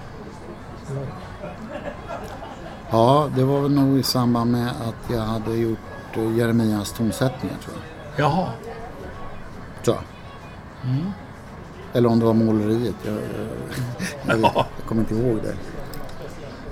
[2.91, 5.79] ja, det var väl nog i samband med att jag hade gjort
[6.13, 8.25] eh, Jeremias tonsättningar tror jag.
[8.25, 8.47] Jaha.
[10.83, 11.11] Jag.
[11.93, 12.95] Eller om det var måleriet.
[13.05, 13.21] Jag, jag,
[14.25, 14.51] jag, Ja.
[14.77, 15.53] jag kommer inte ihåg det.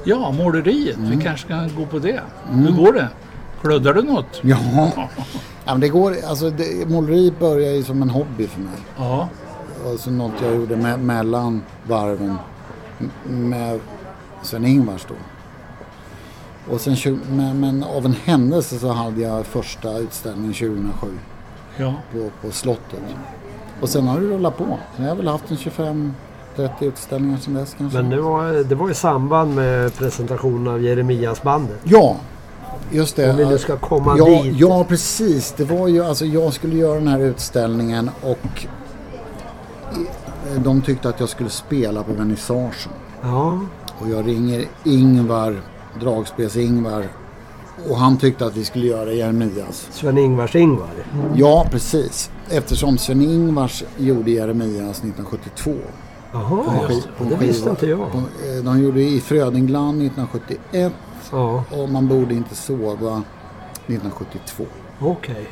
[0.04, 0.98] Ja, måleriet.
[0.98, 1.10] Mm.
[1.10, 2.22] Vi kanske kan gå på det.
[2.50, 3.08] Hur går det?
[3.62, 4.40] Kluddar du något?
[4.44, 4.58] Ja,
[4.96, 5.08] ja
[5.66, 8.78] men det går, alltså det, måleriet började ju som en hobby för mig.
[8.98, 9.28] Ja.
[9.88, 12.38] Alltså något jag gjorde me- mellan varven
[13.30, 13.80] med
[14.44, 15.16] Sven-Ingvars då.
[16.74, 21.08] Och sen, men, men av en händelse så hade jag första utställningen 2007
[21.78, 21.94] Ja.
[22.14, 23.00] på, på slottet.
[23.82, 24.64] Och sen har det rullat på.
[24.96, 27.98] Sen har jag väl haft en 25-30 utställningar sedan dess kanske.
[28.02, 31.78] Men det var, det var i samband med presentationen av Jeremias-bandet.
[31.84, 32.16] Ja,
[32.92, 33.30] just det.
[33.32, 34.56] Om vi nu ska komma ja, dit.
[34.60, 35.54] Ja, precis.
[35.58, 38.66] Det var ju, alltså jag skulle göra den här utställningen och
[39.98, 42.72] i- de tyckte att jag skulle spela på vernissagen.
[43.22, 43.60] Ja,
[44.00, 45.62] Och jag ringer Ingvar,
[46.00, 47.04] dragspels-Ingvar.
[47.90, 49.88] Och han tyckte att vi skulle göra Jeremias.
[49.92, 50.90] Sven-Ingvars Ingvar.
[51.36, 52.32] Ja, precis.
[52.50, 55.74] Eftersom Sven-Ingvars gjorde Jeremias 1972.
[56.34, 56.64] Jaha,
[57.18, 58.12] en det visste inte jag.
[58.12, 60.94] På- eh, De gjorde i Frödingland 1971
[61.32, 63.24] Ja, och Man borde inte sova
[63.88, 64.66] 1972.
[65.00, 65.48] okej.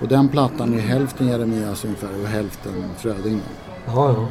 [0.00, 3.40] Och den plattan är hälften Jeremias ungefär och hälften Fröding.
[3.86, 4.26] Ja, ja.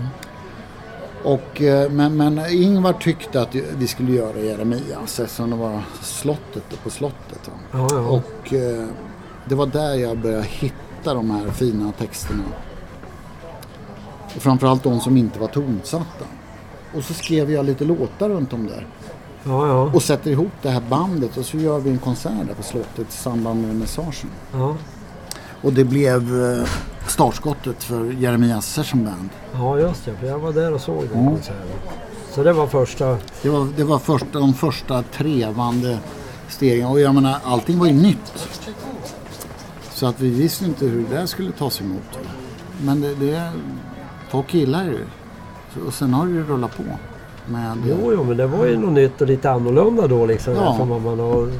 [1.23, 6.84] Och, eh, men, men Ingvar tyckte att vi skulle göra Jeremias eftersom det var slottet
[6.84, 7.51] på slottet.
[7.71, 7.99] Ja, ja.
[7.99, 8.88] Och eh,
[9.45, 12.43] det var där jag började hitta de här fina texterna.
[14.36, 16.25] Och framförallt de som inte var tonsatta.
[16.95, 18.88] Och så skrev jag lite låtar runt om där.
[19.43, 19.91] ja, ja.
[19.93, 23.10] Och sätter ihop det här bandet och så gör vi en konsert där på slottet
[23.10, 24.29] i samband med vernissagen.
[24.53, 24.75] ja.
[25.62, 26.67] Och det blev eh,
[27.08, 29.30] startskottet för Jeremias Session Band.
[29.54, 30.15] Ja, just det.
[30.15, 31.34] För jag var där och såg den Mm.
[31.34, 31.65] konserten.
[32.32, 33.17] Så det var första...
[33.41, 36.00] Det var, det var först, de första trevande
[36.48, 36.88] stegen.
[36.88, 38.48] Och jag menar, allting var ju nytt.
[39.93, 42.19] Så att vi visste inte hur det där skulle tas emot.
[42.86, 43.52] Men det, det
[44.30, 45.06] folk gillar ju
[45.88, 46.84] Och sen har det ju rullat på.
[47.52, 50.54] Med, Jo, jo, men det var ju något nytt och lite annorlunda då liksom.
[50.54, 50.76] Ja.
[50.78, 51.52] Som man har...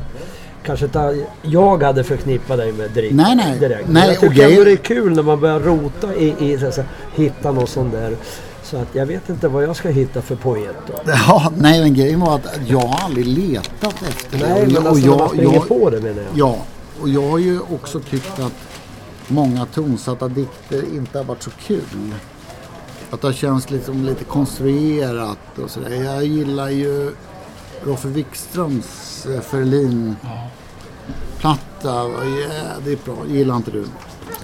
[0.70, 3.14] Kanske inte jag hade förknippat dig med direkt.
[3.16, 3.60] Nej, nej.
[3.60, 3.90] direkt.
[3.90, 6.72] Nej, jag och tycker ändå det är kul när man börjar rota i, i så
[6.72, 8.16] säga, hitta någon sån där.
[8.64, 10.94] Så att jag vet inte vad jag ska hitta för poet då.
[11.28, 14.48] Ja, nej men grejen var att jag har aldrig letat efter det.
[14.50, 16.38] Nej, Och men jag- alltså och när man springer jag, på det menar jag.
[16.50, 16.56] Ja,
[17.02, 18.54] och jag har ju också tyckt att
[19.28, 22.14] många tonsatta dikter inte har varit så kul.
[23.12, 26.04] Att det har känts liksom lite konstruerat och sådär.
[26.04, 27.12] Jag gillar ju
[27.86, 29.42] Roffe Wikströms eh,
[31.39, 32.08] Ferlin-platta.
[32.08, 33.15] Var jävligt bra.
[33.28, 33.86] Gillar inte du?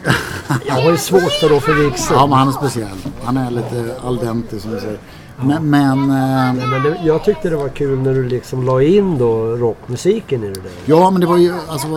[0.67, 2.17] Jag har ju svårt för Roffe Wikström.
[2.19, 2.97] Ja, men han är speciell.
[3.23, 4.99] Han är lite al dente som du säger.
[5.37, 8.81] Men, men eh, Nej, Men det, jag tyckte det var kul när du liksom la
[8.81, 10.71] in då rockmusiken i det där.
[10.85, 11.87] Ja, men det var ju alltså,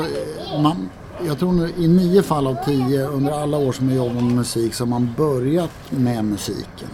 [0.63, 0.89] man,
[1.27, 4.33] jag tror nu i nio fall av tio under alla år som jag jobbat med
[4.33, 6.89] musik så har man börjat med musiken.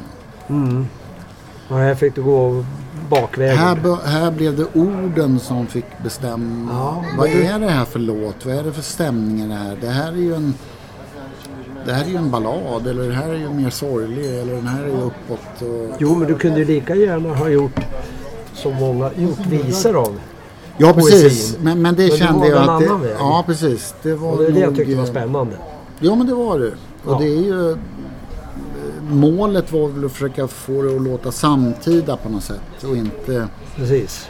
[1.69, 2.65] Och här fick du gå
[3.11, 3.57] bakvägen.
[3.59, 6.73] Här, här blev det orden som fick bestämma.
[6.73, 8.47] Ja, vad du- är det här för låt?
[8.47, 9.77] Vad är det för stämning det här?
[9.81, 10.55] Det här är ju en
[11.87, 14.67] det här är ju en ballad eller det här är ju mer sorglig eller den
[14.67, 15.63] här är ju uppåt.
[15.63, 15.97] Och...
[15.99, 17.81] Jo, men du kunde ju lika gärna ha gjort
[18.55, 20.21] som många gjort visor av.
[20.79, 22.81] Ja precis, men, men det Men kände jag att...
[22.81, 23.17] Det, väg.
[23.19, 23.95] ja precis.
[24.03, 25.57] Det var Och det är det jag tyckte var eh, spännande.
[25.99, 26.67] Ja men det var det.
[27.05, 27.19] Och Ja.
[27.21, 27.77] det är ju...
[29.11, 33.49] Målet var väl att försöka få det att låta samtida på något sätt och inte...
[33.77, 34.29] Precis.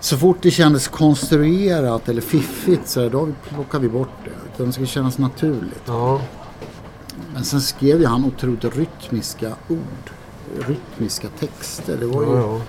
[0.00, 4.30] Så fort det kändes konstruerat eller fiffigt så då plockade vi bort det.
[4.54, 5.82] Utan det skulle kännas naturligt.
[5.86, 6.20] Ja,
[7.34, 10.10] Men sen skrev ju han otroligt rytmiska ord.
[10.66, 11.96] Rytmiska texter.
[11.96, 12.60] Det var ju, ja, ja.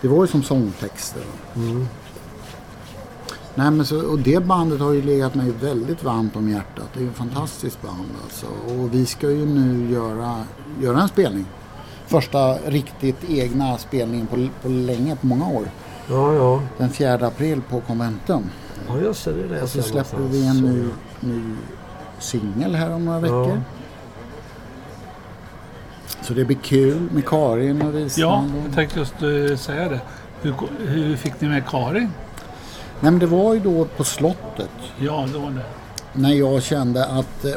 [0.00, 1.22] det var ju som sångtexter.
[3.54, 6.88] Nej, men så, och det bandet har ju legat mig väldigt varmt om hjärtat.
[6.94, 8.46] Det är ju ett fantastiskt band alltså.
[8.46, 10.44] Och vi ska ju nu göra,
[10.80, 11.46] göra en spelning.
[12.06, 15.68] Första riktigt egna spelningen på, på länge, på många år.
[16.10, 16.62] ja, ja.
[16.78, 18.42] Den 4 april på konventen.
[18.88, 19.48] Ja, just det.
[19.48, 20.84] Det Och så släpper vi en ny,
[21.20, 21.42] ny
[22.18, 23.60] singel här om några veckor.
[26.22, 28.52] Så det blir kul med Karin och Ja, Wisman.
[28.66, 30.00] jag tänkte just eh, säga det.
[30.42, 30.54] Hur,
[30.86, 32.10] hur fick ni med Karin?
[33.04, 34.70] Nej men det var ju då på slottet.
[34.98, 35.60] Ja, det var det.
[36.12, 37.52] när jag kände att eh,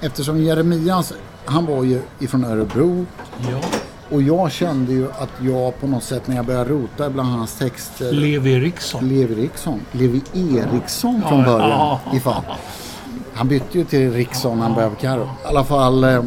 [0.00, 1.12] eftersom Jeremias,
[1.44, 3.06] han var ju ifrån Örebro
[3.50, 3.60] Ja.
[4.10, 7.58] och jag kände ju att jag på något sätt när jag började rota bland hans
[7.58, 9.08] texter Levi Eriksson.
[9.08, 12.00] Levi Eriksson, Levi Eriksson från Ja, början ja.
[12.14, 12.42] ifall.
[13.34, 15.22] Han bytte ju till Riksson när han började på Karo.
[15.22, 16.22] I alla fall eh,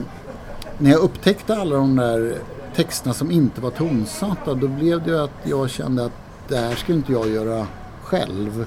[0.78, 2.36] när jag upptäckte alla de där
[2.76, 6.12] texterna som inte var tonsatta då blev det ju att jag kände att
[6.48, 7.68] det här skulle inte jag göra
[8.12, 8.66] själv.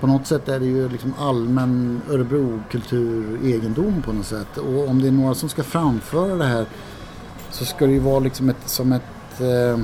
[0.00, 4.56] På något sätt är det ju liksom allmän Örebro-kultur, egendom på något sätt.
[4.58, 6.66] Och om det är några som ska framföra det här
[7.50, 9.78] så ska det ju vara liksom ett, som ett eh,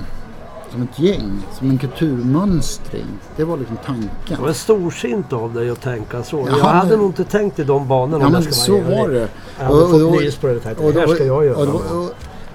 [0.73, 3.05] som ett gäng, som en kulturmönstring.
[3.37, 4.09] Det var liksom tanken.
[4.37, 6.37] Det var storsint av dig att tänka så.
[6.37, 8.99] Ja, jag men- hade nog inte tänkt i de banorna Ja men så ärlig.
[8.99, 9.29] var det.
[9.59, 11.73] Jag hade Och- och- fått nys på det tänkte, och- det här ska jag göra.
[11.73, 12.11] och-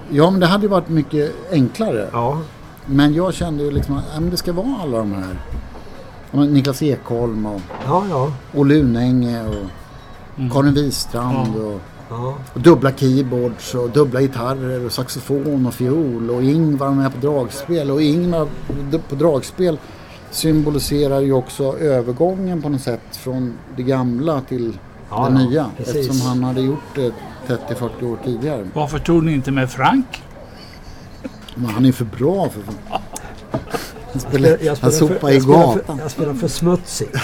[0.09, 2.09] Ja men det hade ju varit mycket enklare.
[2.11, 2.37] Ja,
[2.85, 5.37] Men jag kände ju liksom att men det ska vara alla de här.
[6.31, 8.31] Ja, Niklas Ekholm och ja, ja.
[8.53, 12.35] Olle Unänge och Karin Wistrand och, ja.
[12.53, 17.91] och dubbla keyboards och dubbla gitarrer och saxofon och fiol och Ingvar med på dragspel
[17.91, 18.47] och Ingvar
[19.09, 19.77] på dragspel
[20.31, 24.77] symboliserar ju också övergången på något sätt från det gamla till
[25.09, 25.71] Ja, det ja, nya.
[25.77, 25.95] precis.
[25.95, 27.11] Eftersom han hade gjort det
[27.47, 28.67] 30-40 år tidigare.
[28.73, 30.23] Varför tog ni inte med Frank?
[31.55, 32.61] Men han är för bra för
[34.11, 35.97] Han, spelar, Jag han spelar sopar för, i jag spelar gatan.
[35.97, 37.17] för, jag spelar för smutsigt.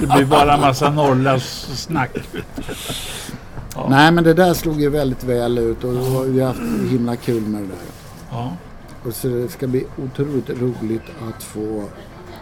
[0.00, 2.10] Det blir bara en massa Norrlandssnack.
[3.88, 7.42] Nej men det där slog ju väldigt väl ut och har vi haft himla kul
[7.42, 7.76] med det där.
[8.30, 8.52] Ja.
[9.06, 11.84] Och så det ska bli otroligt roligt att få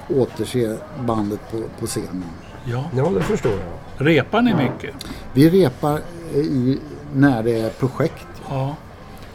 [0.08, 2.24] återse bandet på, på scenen.
[2.64, 2.84] ja.
[2.96, 4.06] Ja, det förstår jag.
[4.06, 4.94] Repar ni mycket?
[5.32, 6.00] Vi repar
[6.34, 6.78] i,
[7.14, 8.26] när det är projekt.
[8.48, 8.76] Ja.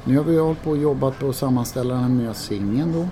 [0.04, 3.08] Nu har vi hållit på och jobbat på att sammanställa den här nya singeln då.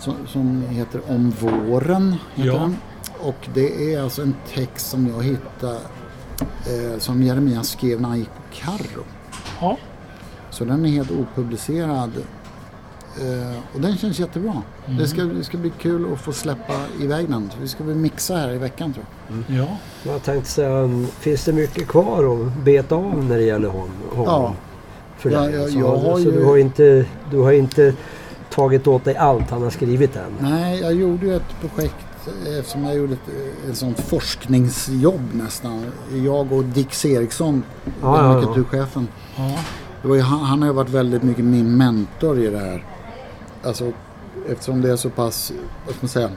[0.00, 2.14] Som, som heter Om våren.
[2.34, 2.58] Heter Ja.
[2.58, 2.76] den.
[3.20, 5.78] Och det är alltså en text som jag hittade
[6.66, 9.04] eh, som Jeremias skrev när han gick på Carro.
[9.60, 9.76] Ja,
[10.50, 12.10] Så den är helt opublicerad.
[13.20, 14.62] Eh, och den känns jättebra.
[14.98, 17.50] Det, ska, det ska bli kul att få släppa iväg den.
[17.60, 19.04] Vi ska väl mixa här i veckan tror
[19.48, 19.58] jag.
[19.58, 19.66] ja.
[20.12, 24.24] Jag tänkte säga, finns det mycket kvar att beta av när det gäller hon, honom?
[24.26, 24.54] Ja.
[25.18, 25.54] För Ja, dig?
[25.54, 27.94] ja, alltså, jag har så ju- du, har inte, du har inte
[28.50, 30.32] tagit åt dig allt han har skrivit än?
[30.40, 32.06] Nej, jag gjorde ju ett projekt
[32.58, 33.28] eftersom jag gjorde ett,
[33.70, 35.86] ett sånt forskningsjobb nästan.
[36.24, 38.96] Jag och Dix Eriksson, Ja, ja, ja.
[39.36, 39.58] ja.
[40.02, 42.84] Det var ju, han, han har ju varit väldigt mycket min mentor i det här.
[43.64, 43.92] Alltså
[44.48, 45.52] eftersom det är så pass,
[45.86, 46.30] vad ska man säga,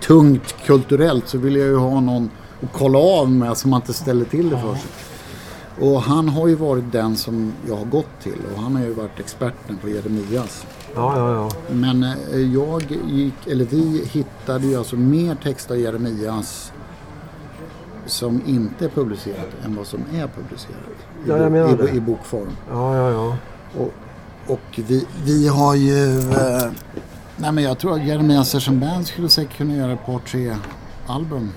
[0.00, 2.30] tungt kulturellt så vill jag ju ha någon
[2.62, 4.90] att kolla av med så man inte ställer till det för sig.
[5.80, 8.92] Och han har ju varit den som jag har gått till och han har ju
[8.92, 10.66] varit experten på Jeremias.
[10.94, 11.74] Ja, ja, ja.
[11.74, 16.72] Men eh, jag gick, eller vi hittade ju alltså mer text av Jeremias
[18.06, 20.88] som inte är publicerat än vad som är publicerat
[21.24, 21.90] i, Ja, jag menar i, det.
[21.90, 22.50] i bokform.
[22.70, 23.36] ja, ja, ja.
[23.80, 23.92] Och,
[24.52, 26.18] och vi, vi har ju...
[26.18, 26.70] Eh,
[27.36, 30.56] nej men jag tror att Jeremias Session Band skulle säkert kunna göra ett par, tre
[31.06, 31.52] album.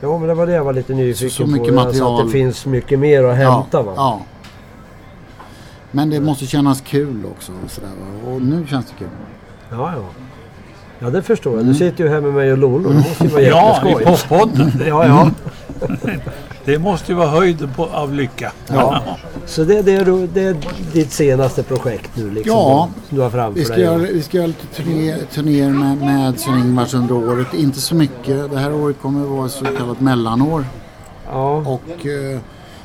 [0.00, 1.50] Ja, men det var det jag var lite nyfiken Så- så på.
[1.50, 2.20] mycket Alltså material.
[2.20, 3.92] att det finns mycket mer att hämta va?
[3.96, 4.20] Ja.
[5.90, 7.52] Men det måste kännas kul också.
[7.64, 7.90] Och, sådär,
[8.26, 9.08] och nu känns det kul.
[9.70, 10.02] Ja, ja.
[10.98, 11.60] Ja, det förstår jag.
[11.60, 11.72] Mm.
[11.72, 12.88] Du sitter ju här med mig och Lolo.
[12.88, 14.04] Det måste ju vara ja i jätteskoj.
[14.28, 14.72] poppodden.
[14.86, 15.30] Ja, ja.
[16.68, 18.52] Det måste ju vara höjden på, av lycka.
[18.66, 19.02] ja.
[19.46, 20.56] Så det, det, är, det är
[20.92, 22.56] ditt senaste projekt nu liksom?
[22.56, 22.88] Ja.
[23.08, 23.82] Som du har framför Vi ska, dig?
[23.84, 27.54] göra, vi ska göra lite turné, turnéer med, med Sven-Ingvars under året.
[27.54, 28.50] Inte så mycket.
[28.50, 30.64] Det här året kommer att vara ett så kallat mellanår.
[31.30, 31.56] Ja.
[31.56, 32.40] Och eh,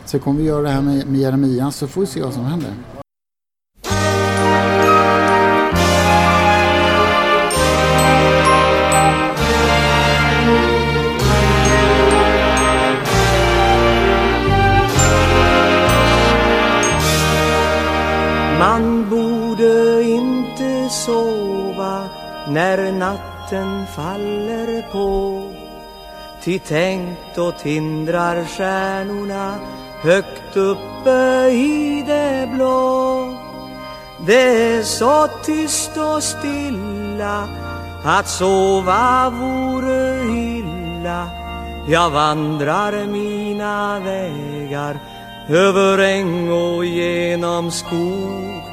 [0.05, 2.45] så kommer vi göra det här med, med Jeremias så får vi se vad som
[2.45, 2.71] händer.
[22.47, 25.43] När natten faller på
[26.43, 29.55] Ty tänk då tindrar stjärnorna
[30.01, 33.37] högt uppe i det blå.
[34.25, 37.47] Det är så tyst och stilla
[38.05, 41.27] att sova vore illa.
[41.87, 44.99] Jag vandrar mina vägar
[45.49, 48.72] över äng och genom skog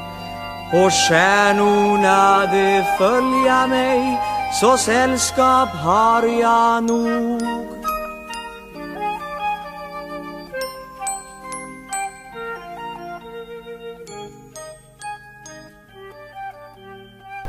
[0.73, 4.19] och stjärnorna de följa mig
[4.61, 7.41] så sällskap har jag nog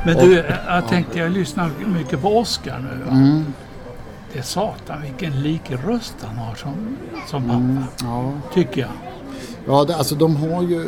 [0.05, 3.11] Men du, jag tänkte jag lyssnar mycket på Oscar nu.
[3.11, 3.45] Mm.
[4.33, 7.55] Det är satan vilken lik röst han har som, som pappa.
[7.55, 8.31] Mm, ja.
[8.53, 8.89] Tycker jag.
[9.67, 10.87] Ja, det, alltså de har ju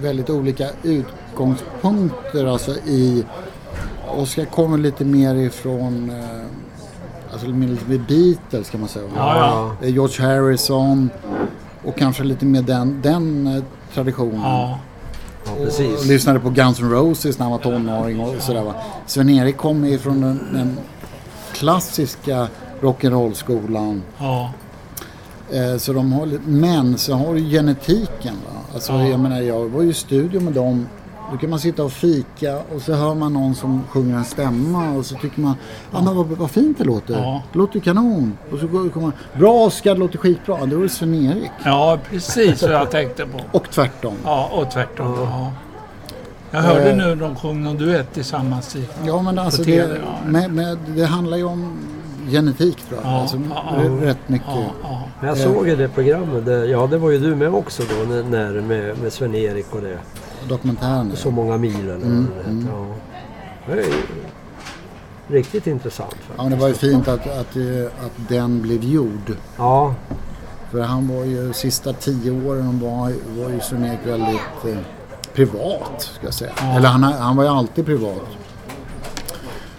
[0.00, 0.70] väldigt olika
[1.40, 3.24] utgångspunkter alltså i...
[4.08, 6.10] Oskar kommer lite mer ifrån...
[6.10, 9.04] Eh, alltså lite mer Beatles kan man säga.
[9.16, 9.86] Ja, ja.
[9.88, 11.10] George Harrison
[11.84, 13.62] och kanske lite mer den, den eh,
[13.94, 14.40] traditionen.
[14.42, 14.78] Ja.
[15.44, 16.06] ja, Och precis.
[16.06, 18.74] lyssnade på Guns N' Roses när han var tonåring och sådär va.
[19.06, 20.78] Sven-Erik kom ifrån den, den
[21.52, 22.48] klassiska
[22.80, 24.02] rock'n'roll-skolan.
[24.18, 24.50] ja.
[25.52, 28.34] Eh, Så de har, men så har du genetiken.
[28.46, 28.60] Va?
[28.74, 29.06] Alltså, Ja.
[29.08, 30.86] jag, menar, jag var ju i studio med dem.
[31.32, 34.90] Då kan man sitta och fika och så hör man någon som sjunger en stämma
[34.92, 35.54] och så tycker man
[35.92, 36.02] ja.
[36.02, 37.14] men vad, vad fint det låter.
[37.14, 37.42] Ja.
[37.52, 38.38] Det låter kanon.
[38.52, 40.66] Och så går- kommer man bra Oskar, det låter skitbra.
[40.66, 41.50] Det Sven-Erik.
[41.64, 43.40] ja, precis vad jag tänkte på.
[43.58, 44.14] Och tvärtom.
[44.24, 45.14] Ja, och tvärtom.
[45.20, 45.52] Ja.
[46.50, 46.96] Jag hörde Eh.
[46.96, 48.76] nu de sjöng någon duett tillsammans.
[48.76, 50.30] I, Ja men alltså TV, det, ja.
[50.30, 51.72] med, med, det handlar ju om
[52.30, 53.12] genetik tror jag.
[53.12, 54.48] Ja, alltså, ja, Rätt mycket.
[54.48, 55.02] ja, ja.
[55.20, 56.68] Men jag såg ju det programmet.
[56.70, 58.08] Ja, det var ju du med också då.
[58.14, 59.98] När, när, med, med Sven-Erik och det.
[60.48, 61.12] Dokumentären.
[61.16, 62.68] Så många mil eller Mm, mm.
[62.72, 62.86] Ja.
[63.66, 63.92] Det är
[65.28, 66.38] riktigt intressant Ja, faktiskt.
[66.42, 67.56] men det var ju fint att, att,
[68.04, 69.36] att den blev gjord.
[69.56, 69.94] Ja,
[70.70, 73.12] För han var ju sista tio åren var,
[73.42, 74.78] var ju Sven-Erik väldigt eh,
[75.34, 76.52] privat ska jag säga.
[76.56, 76.76] Ja.
[76.76, 78.26] Eller han, han var ju alltid privat.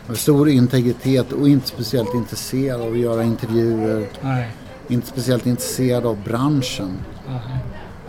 [0.07, 4.07] Med stor integritet och inte speciellt intresserad av att göra intervjuer.
[4.21, 4.51] Nej.
[4.87, 6.97] Inte speciellt intresserad av branschen.
[7.27, 7.39] Nej.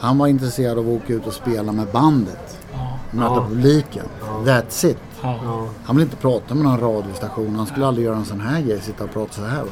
[0.03, 2.59] Han var intresserad av att åka ut och spela med bandet.
[2.73, 2.99] Ja.
[3.11, 3.47] Möta Ja.
[3.49, 4.05] publiken.
[4.45, 4.99] That's it.
[5.23, 5.39] Ja.
[5.45, 5.69] ja.
[5.85, 7.57] Han vill inte prata med någon radiostation.
[7.57, 9.65] Han skulle aldrig göra en sån här grej, sitta och prata så här.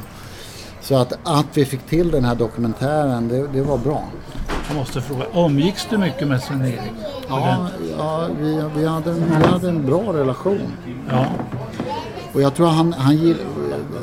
[0.81, 4.03] Så att, att vi fick till den här dokumentären, det, det var bra.
[4.67, 6.91] Jag måste fråga, umgicks du mycket med Sven-Erik?
[7.29, 7.67] Ja,
[7.97, 10.61] ja vi, vi, hade, vi hade en bra relation.
[11.11, 11.25] ja.
[12.33, 13.37] Och jag tror han, han, gill,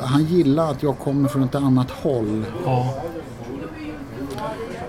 [0.02, 2.44] han gillar att jag kommer från ett annat håll.
[2.64, 2.94] ja.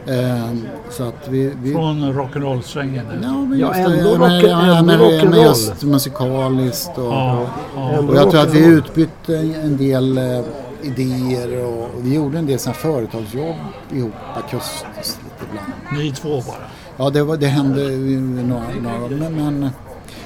[0.09, 0.53] Eh,
[0.89, 1.53] så att vi...
[1.61, 3.05] vi Från rock'n'roll-svängen?
[3.11, 3.27] eller?
[3.27, 5.29] Ja, men Ja, just ändå rock- ja, ändå men, rock'n'roll.
[5.29, 7.03] men just musikaliskt och...
[7.13, 7.45] Ja,
[7.75, 7.99] ja.
[7.99, 10.41] Och jag tror att vi utbytte en, del eh,
[10.81, 13.55] idéer och, och vi gjorde en del såna företagsjobb
[13.93, 16.03] ihop akustiskt lite ibland.
[16.03, 16.55] Ni två bara?
[16.97, 19.69] Ja, det, var, det hände ju några, några men, men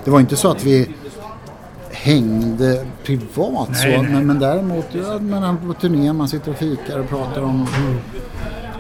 [0.04, 0.90] det var inte så att vi
[1.92, 4.02] hängde privat Nej, så.
[4.02, 4.12] nej.
[4.12, 7.68] Men, men däremot, ja, men på turné, man sitter och fikar och pratar om...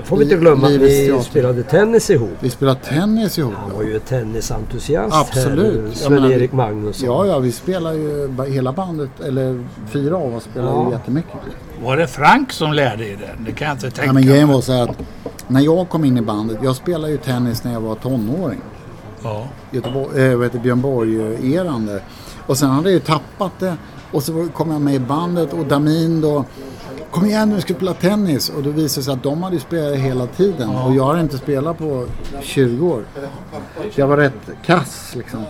[0.04, 1.22] Får vi inte glömma att teater.
[1.24, 2.30] spelade tennis ihop.
[2.39, 3.54] Vi spelar tennis ihop.
[3.58, 5.97] Han var ju tennisentusiast Absolut.
[5.97, 7.06] Sven-Erik Magnusson.
[7.08, 10.86] Ja, ja, vi spelar ju hela bandet, eller fyra av oss spelar Ja.
[10.88, 11.32] ju jättemycket.
[11.84, 13.45] Var det Frank som lärde er den?
[13.45, 14.56] Det kan jag inte tänka Ja, men grejen mig.
[14.56, 14.97] var så här att
[15.47, 18.62] när jag kom in i bandet, jag spelade ju tennis när jag var tonåring.
[19.24, 19.47] Ja.
[19.72, 22.01] Göteborg, äh, vad heter Björn Borg-eran där.
[22.47, 23.76] Och sen hade jag ju tappat det.
[24.12, 26.45] Och så kom jag med i bandet och Damin då
[27.14, 28.49] Kom igen nu, vi ska spela tennis.
[28.49, 30.70] Och då visade det sig att de hade spelat hela tiden.
[30.70, 32.05] Och jag har inte spelat på
[32.41, 33.03] 20 år.
[33.95, 35.43] Jag var rätt kass liksom.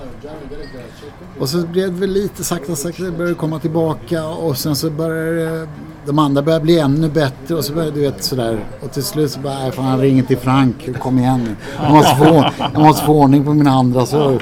[1.39, 4.25] Och så blev det väl lite sakta sakta, det började komma tillbaka.
[4.27, 5.67] Och sen så började
[6.05, 7.55] de andra började bli ännu bättre.
[7.55, 8.59] Och så började du vet sådär.
[8.81, 10.99] Och till slut så bara, "Nej, fan han ringer till Frank.
[10.99, 11.55] Kom igen nu.
[11.83, 14.39] Jag måste få, jag måste få ordning på mina andra så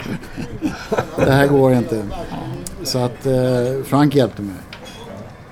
[1.18, 2.04] Det här går inte.
[2.84, 4.56] Så att eh, Frank hjälpte mig.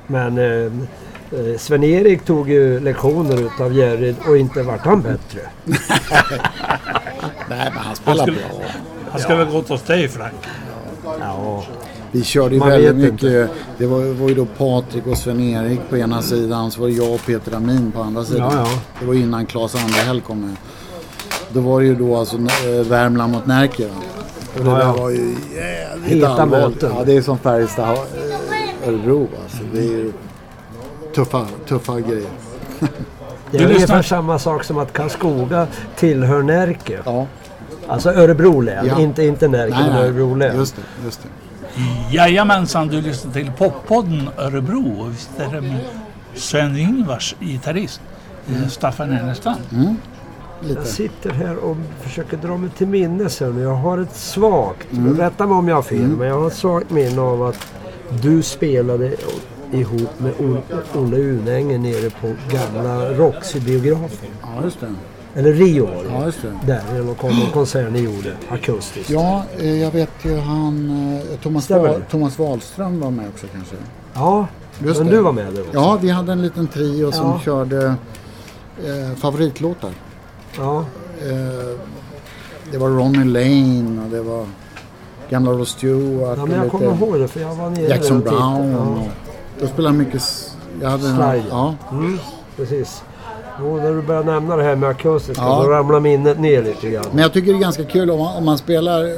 [0.07, 0.72] Men eh,
[1.57, 5.39] Sven-Erik tog ju lektioner utav Jerry och inte vart han bättre.
[7.49, 8.61] Nej, men han spelar skulle- bra.
[9.11, 10.34] Han ska väl gått hos dig Frank?
[11.19, 11.63] Ja,
[12.11, 13.49] Vi körde ju Man väldigt mycket.
[13.77, 16.71] Det var, var ju då Patrik och Sven-Erik på ena sidan.
[16.71, 18.51] Så var det jag och Peter Amin på andra sidan.
[18.55, 18.80] Ja, ja.
[18.99, 20.55] Det var innan Claes Anderhäll kom med.
[21.51, 23.84] Då var det ju då alltså eh, Värmland mot Närke.
[23.88, 23.93] va.
[24.57, 24.93] Och det Ja, där ja.
[24.93, 26.82] var ju jävligt Heta allvarligt.
[26.82, 27.97] Ja, det är som Färjestad eh.
[29.43, 29.63] Alltså.
[29.73, 30.11] Det är
[31.16, 32.30] tuffa, tuffa grejer.
[32.80, 32.88] det
[33.51, 36.99] Du är ungefär lyssnar- samma sak som att Karlskoga tillhör Närke.
[37.05, 37.26] Ja.
[37.88, 38.99] Alltså Örebro län, Ja.
[38.99, 40.03] inte, inte Närke Nej, men nej.
[40.03, 40.55] Örebro län.
[40.57, 41.30] Just det, just det.
[42.16, 45.01] Jajamensan, du lyssnar till Poppodden Örebro.
[45.01, 45.80] Och Visst är det med
[46.36, 48.01] Sven-Ingvars gitarrist,
[48.47, 49.55] eh, Staffan Ernestam.
[50.62, 50.80] Lite.
[50.80, 53.62] Jag sitter här och försöker dra mig till minnes här nu.
[53.62, 55.18] Jag har ett svagt, Mm.
[55.18, 57.68] rätta mig om jag har fel, men jag har ett svagt minne av att
[58.22, 59.16] du spelade
[59.72, 60.34] ihop med
[60.95, 64.30] Olle Unänge nere på gamla Roxy-biografen.
[64.41, 64.93] Ja, just det.
[65.36, 66.09] Eller Rio var det.
[66.13, 66.51] Ja, just det.
[66.67, 69.09] Där, eller någon kon- konsert ni gjorde akustiskt.
[69.09, 70.89] Ja, eh, jag vet ju han...
[71.32, 72.01] eh, Thomas, det?
[72.11, 73.76] Thomas Wahlström var med också kanske.
[74.13, 74.47] Ja,
[74.86, 75.15] Just men det.
[75.15, 75.74] du var med där också.
[75.74, 77.39] Ja, vi hade en liten trio som Ja.
[77.45, 77.86] körde
[78.86, 79.91] eh, favoritlåtar.
[80.57, 80.80] Ja.
[81.22, 81.78] Eh,
[82.72, 84.45] det var Ronnie Lane och det var
[85.30, 88.20] gamla Rod Stewart ja men jag kommer ihåg det för jag var nere Jackson.
[88.20, 88.76] Brown.
[88.76, 88.97] Och,
[89.60, 90.24] då spelade jag mycket...
[90.82, 91.43] Jag hade Slide.
[91.49, 92.20] ja, Mm,
[92.57, 93.03] precis.
[93.62, 95.62] Jo, när du börjar nämna det här med akustiska Ja.
[95.64, 97.05] så ramlar minnet ner lite grann.
[97.12, 99.16] Men jag tycker det är ganska kul om man, om man spelar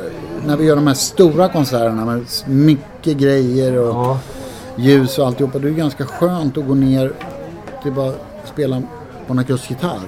[0.47, 4.19] när vi gör de här stora konserterna med mycket grejer och Ja,
[4.75, 5.59] ljus och alltihopa.
[5.59, 7.13] Det är ganska skönt att gå ner
[7.83, 8.13] till bara
[8.45, 8.81] spela
[9.27, 9.99] på en akustisk gitarr.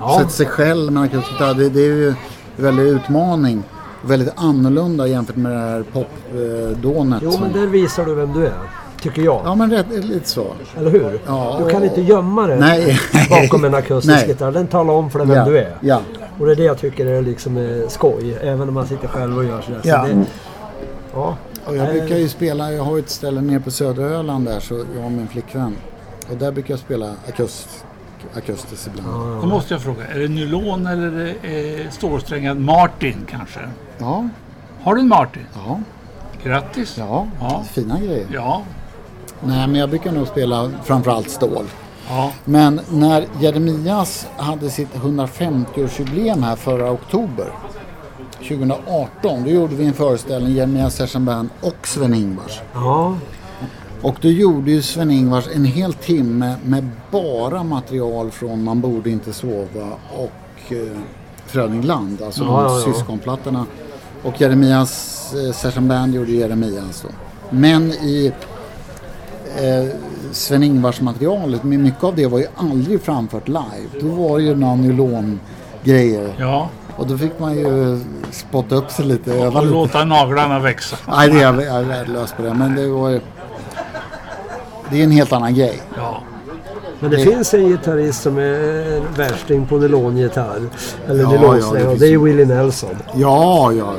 [0.00, 0.16] ja.
[0.18, 1.54] Sätta sig själv med en akustisk gitarr.
[1.54, 2.16] Det, det är ju en
[2.56, 3.62] väldig utmaning.
[4.06, 7.20] Väldigt annorlunda jämfört med det här popdånet.
[7.24, 8.52] Jo, som- men där visar du vem du är.
[9.02, 9.40] Tycker jag.
[9.44, 10.46] Ja men rätt, lite så.
[10.76, 11.20] Eller hur?
[11.26, 12.98] Ja, du kan och- inte gömma dig Nej.
[13.30, 14.52] bakom en akustisk gitarr.
[14.52, 15.44] Den talar om för dig vem ja.
[15.44, 15.76] du är.
[15.80, 16.00] Ja.
[16.38, 18.38] Och det är det jag tycker är liksom eh, skoj.
[18.42, 19.80] Även om man sitter själv och gör sådär.
[19.84, 20.06] Ja.
[20.06, 20.24] Så det,
[21.14, 21.36] ja.
[21.64, 24.60] Och jag Eh, brukar ju spela, jag har ett ställe nere på södra Öland där
[24.60, 25.76] så jag och min flickvän.
[26.30, 27.84] Och där brukar jag spela akust,
[28.36, 29.40] akustiskt ibland.
[29.42, 33.60] Då måste jag fråga, är det nylon eller eh, stålsträngad Martin kanske?
[33.98, 34.28] Ja,
[34.82, 35.42] Har du en Martin?
[35.54, 35.80] ja,
[36.44, 36.94] Grattis!
[36.98, 37.64] ja, Ja.
[37.72, 38.26] fina grejer.
[38.32, 38.62] Ja.
[39.44, 41.64] Nej men jag brukar nog spela framförallt stål.
[42.08, 42.32] ja.
[42.44, 47.46] Men när Jeremias hade sitt 150-årsjubileum här förra oktober
[48.48, 52.60] 2018 då gjorde vi en föreställning, Jeremias Session Band och Sven-Ingvars.
[52.74, 53.14] ja.
[54.02, 59.32] Och då gjorde ju Sven-Ingvars en hel timme med bara material från Man borde inte
[59.32, 60.98] sova och eh,
[61.46, 62.92] Frödingland, alltså Ja, de ja, ja.
[62.92, 63.66] syskonplattorna.
[64.22, 67.08] Och Jeremias eh, Session Band gjorde Jeremias då.
[67.50, 68.32] Men i
[69.56, 69.84] eh,
[70.32, 73.88] Sven-Ingvars materialet, men mycket av det var ju aldrig framfört live.
[74.00, 76.34] Då var det ju några nylongrejer.
[76.38, 76.68] ja.
[76.96, 79.74] Och då fick man ju spotta upp sig lite, Och lite.
[79.74, 80.96] låta naglarna växa.
[81.08, 82.54] Nej, det är jag, jag är värdelös på det.
[82.54, 83.20] Men det var ju...
[84.90, 85.82] Det är en helt annan grej.
[85.96, 86.22] Ja.
[87.00, 90.60] Men det, Det- finns en gitarrist som är värsting på nylongitarr.
[91.08, 91.80] Eller Ja, nylonsträng.
[91.82, 92.18] ja, det och det är ju.
[92.24, 92.96] Willie Nelson.
[93.14, 93.92] Ja, ja.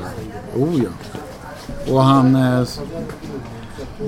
[0.55, 0.89] Oh ja.
[1.93, 2.35] Och han...
[2.35, 2.63] Eh,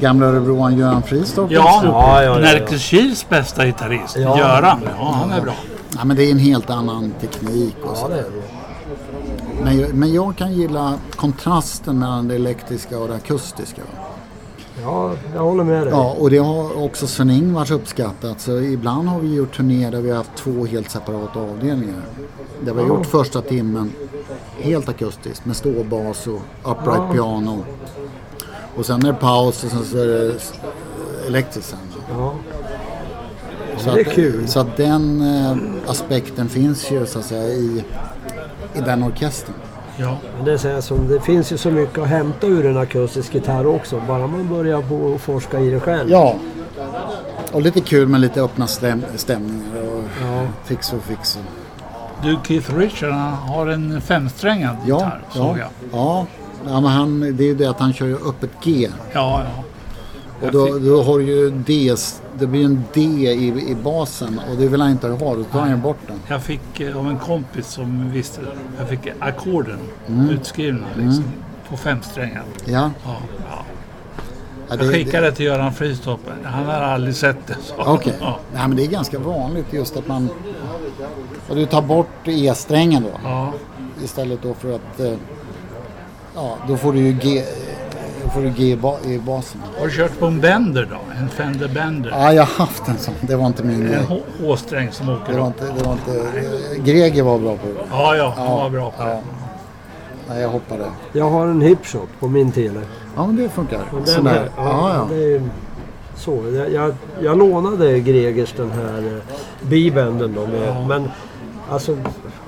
[0.02, 1.52] gamla Örebroan Göran Fristorp.
[1.52, 2.40] Ja, Ja, ja, ja, ja.
[2.40, 4.38] Närkeskils bästa gitarrist, Ja.
[4.40, 4.80] Göran.
[5.00, 5.54] Ja, han är bra.
[5.98, 8.06] Ja, men det är en helt annan teknik och så.
[8.10, 9.64] Ja, det är det.
[9.64, 13.82] Men, jag- men jag kan gilla kontrasten mellan det elektriska och det akustiska.
[14.84, 15.90] Ja, jag håller med dig.
[15.94, 18.42] Ja, och det har också Sven-Ingvars uppskattat.
[18.42, 22.02] Så ibland har vi gjort turnéer där vi har haft två helt separata avdelningar.
[22.66, 23.92] Där vi har gjort första timmen
[24.60, 26.42] helt akustiskt med ståbas och
[26.72, 27.10] upright Ja.
[27.14, 27.64] piano.
[28.82, 30.34] Och sen är det paus och sen så är det
[31.28, 31.80] elektriskt sen.
[32.18, 32.34] Ja.
[33.78, 34.48] Så det är att, kul.
[34.48, 35.58] Så att den eh,
[35.92, 37.84] aspekten finns ju så att säga i,
[38.74, 39.54] i den orkestern.
[39.98, 40.18] Ja.
[40.36, 42.78] Men det, är så här som, det finns ju så mycket att hämta ur en
[42.78, 44.02] akustisk gitarr också.
[44.08, 46.10] Bara man börjar på och forska i det själv.
[46.10, 46.36] Ja.
[47.52, 50.44] Och lite kul med lite öppna stäm- stämningar och Ja.
[50.66, 51.40] fix och fix.
[52.24, 55.68] Du, Keith Richards han har en femsträngad Ja, gitarr, ja, såg jag.
[55.92, 56.26] ja.
[56.68, 58.90] Ja men han, det är ju det att han kör ju öppet G.
[59.14, 59.64] Ja, ja.
[60.48, 61.96] Och då, då har du ju D,
[62.40, 65.36] det blir en D i, i basen och det vill han inte ha.
[65.36, 66.20] Då tar han ju bort den.
[66.28, 68.42] Jag fick eh, av en kompis som visste.
[68.80, 70.30] Jag fick ackorden Mm.
[70.30, 71.24] utskrivna liksom,
[71.70, 72.46] på femsträngat.
[72.66, 72.92] Ja.
[73.06, 73.18] Ja,
[73.50, 73.66] ja.
[74.70, 76.20] ja Jag skickade det till Göran Fristorp.
[76.44, 77.56] Han har aldrig sett det.
[77.78, 78.14] Okej.
[78.20, 78.40] Ja.
[78.54, 80.30] Nej men det är ganska vanligt just att man...
[81.50, 83.10] Och du tar bort E-strängen då.
[83.24, 83.54] Ja.
[84.04, 85.00] Istället då för att...
[86.36, 87.44] Ja, då får du ju G,
[88.24, 89.62] då får du G i, ba, i basen.
[89.80, 90.98] Har du kört på en Bender då?
[91.22, 92.10] En Fender Bender?
[92.12, 93.14] Ja, jag har haft en sån.
[93.22, 94.04] Det var inte min En grej.
[94.10, 95.66] H- H-sträng som åker Det var inte...
[95.78, 96.30] Det var inte
[96.92, 97.74] Greger var bra på det.
[97.92, 99.10] Ja, ja, han var bra på det.
[99.12, 99.20] Ja.
[100.30, 100.86] Nej, jag hoppade.
[101.14, 102.80] Jag har en hipshot på min tele.
[103.16, 103.80] Ja, men det funkar.
[103.96, 104.32] Den Sådär.
[104.32, 105.08] här, Ja, ja.
[105.16, 105.42] Det är
[106.16, 106.44] så.
[106.56, 110.48] Jag, jag, jag lånade Gregers den här eh, bibenden då.
[110.48, 111.10] Med, Men
[111.70, 111.98] alltså,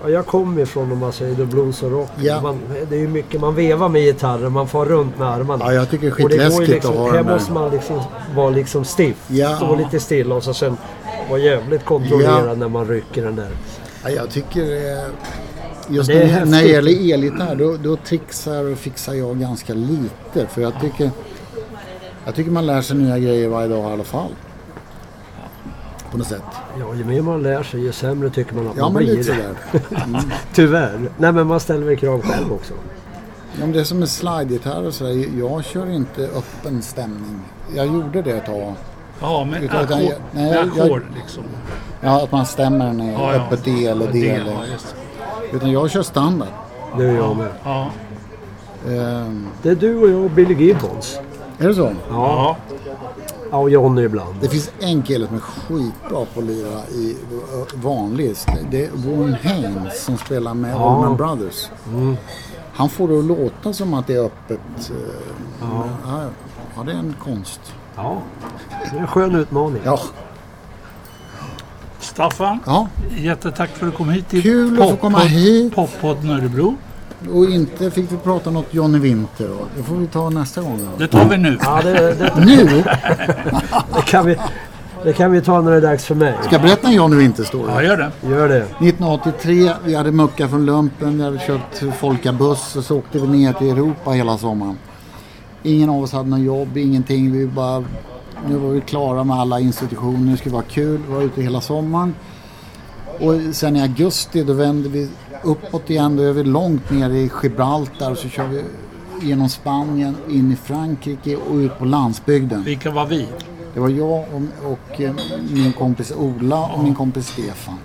[0.03, 2.09] ja, jag kommer ifrån om man säger the blues och rock.
[2.21, 2.41] Ja.
[2.41, 5.65] Man, det är ju mycket man vevar med gitarren, man får runt med armarna.
[5.65, 7.71] Ja, jag tycker det är Och det ju skitläskigt liksom, att ha Här måste man
[7.71, 8.01] liksom
[8.35, 9.25] vara liksom stiff.
[9.27, 9.55] Ja.
[9.55, 10.77] Stå lite stilla och så sen
[11.29, 12.53] vara jävligt kontrollerad Ja.
[12.55, 13.49] när man rycker den där.
[14.03, 14.61] Ja, jag tycker...
[14.61, 15.03] eh,
[15.89, 19.73] Just Det är när, när det gäller elgitarr då, då trixar och fixar jag ganska
[19.73, 20.47] lite.
[20.49, 21.11] För jag tycker...
[22.25, 24.31] Jag tycker man lär sig nya grejer varje dag i alla fall.
[26.13, 26.41] På något sätt.
[26.79, 29.13] Ja, ju mer man lär sig ju sämre tycker man att Ja, man men blir.
[29.17, 29.53] lite sådär.
[30.05, 30.21] Mm.
[30.53, 30.99] Tyvärr.
[31.17, 32.73] Nej men man ställer väl krav själv också.
[33.53, 35.25] Ja, men det är som med slide-gitarr och sådär.
[35.39, 37.39] Jag kör inte öppen stämning.
[37.75, 38.73] Jag gjorde det ett tag.
[39.21, 39.99] Ja, Utan jag- ackord,
[40.31, 41.43] nej, med jag- ackord liksom.
[42.01, 43.41] Ja, att man stämmer den i Ja, ja.
[43.45, 44.29] öppet D eller D.
[44.29, 44.57] Eller, ja,
[45.53, 46.47] utan jag kör standard.
[46.97, 47.47] Det gör jag med.
[47.63, 47.89] Ja,
[48.89, 51.19] Ehm, Det är du och jag och Billy Gibbons.
[51.59, 51.91] är det så?
[52.09, 52.57] ja.
[53.53, 54.35] Ja, och Johnny ibland.
[54.41, 57.17] Det finns en kille som är skitbra på att lira i
[57.75, 58.35] vanlig.
[58.71, 60.89] Det är Warren Haynes som spelar med Ja.
[60.95, 61.69] Allman Brothers.
[62.73, 64.59] Han får det att låta som att det är öppet.
[64.79, 64.95] eh.
[65.61, 65.85] Ja,
[66.75, 67.61] ja, det är en konst.
[67.95, 68.17] Ja,
[68.91, 69.81] det är en skön utmaning.
[69.85, 69.99] Ja,
[71.99, 72.87] Staffan, ja.
[73.17, 75.75] jättetack för att du kom hit till Kul att få komma hit.
[75.75, 76.75] Poppodden Örebro.
[77.31, 79.67] Och inte fick vi prata något Johnny Winter då.
[79.77, 80.79] Det får vi ta nästa gång.
[80.91, 80.97] Då.
[80.97, 81.57] Det tar vi nu.
[81.61, 82.65] Ja, det, det, Nu
[83.95, 84.37] det, kan vi,
[85.03, 86.33] det kan vi ta när det är dags för mig.
[86.41, 87.65] ska jag berätta en Johnny Winter-story.
[87.67, 88.11] Ja, gör det.
[88.29, 88.61] Gör det.
[88.61, 93.53] 1983, vi hade muckat från lumpen, vi hade kört folkabuss och så åkte vi ner
[93.53, 94.77] till Europa hela sommaren.
[95.63, 97.31] Ingen av oss hade något jobb, ingenting.
[97.31, 97.83] Vi bara,
[98.47, 101.61] nu var vi klara med alla institutioner, det skulle vara kul, vi var ute hela
[101.61, 102.15] sommaren.
[103.19, 105.09] Och sen i augusti då vände vi
[105.43, 108.63] uppåt igen, då är vi långt ner i Gibraltar och så kör vi
[109.21, 112.63] genom Spanien, in i Frankrike och ut på landsbygden.
[112.63, 113.27] Vilka var vi?
[113.73, 115.13] Det var jag och, och eh,
[115.51, 117.77] min kompis Ola och min kompis Stefan.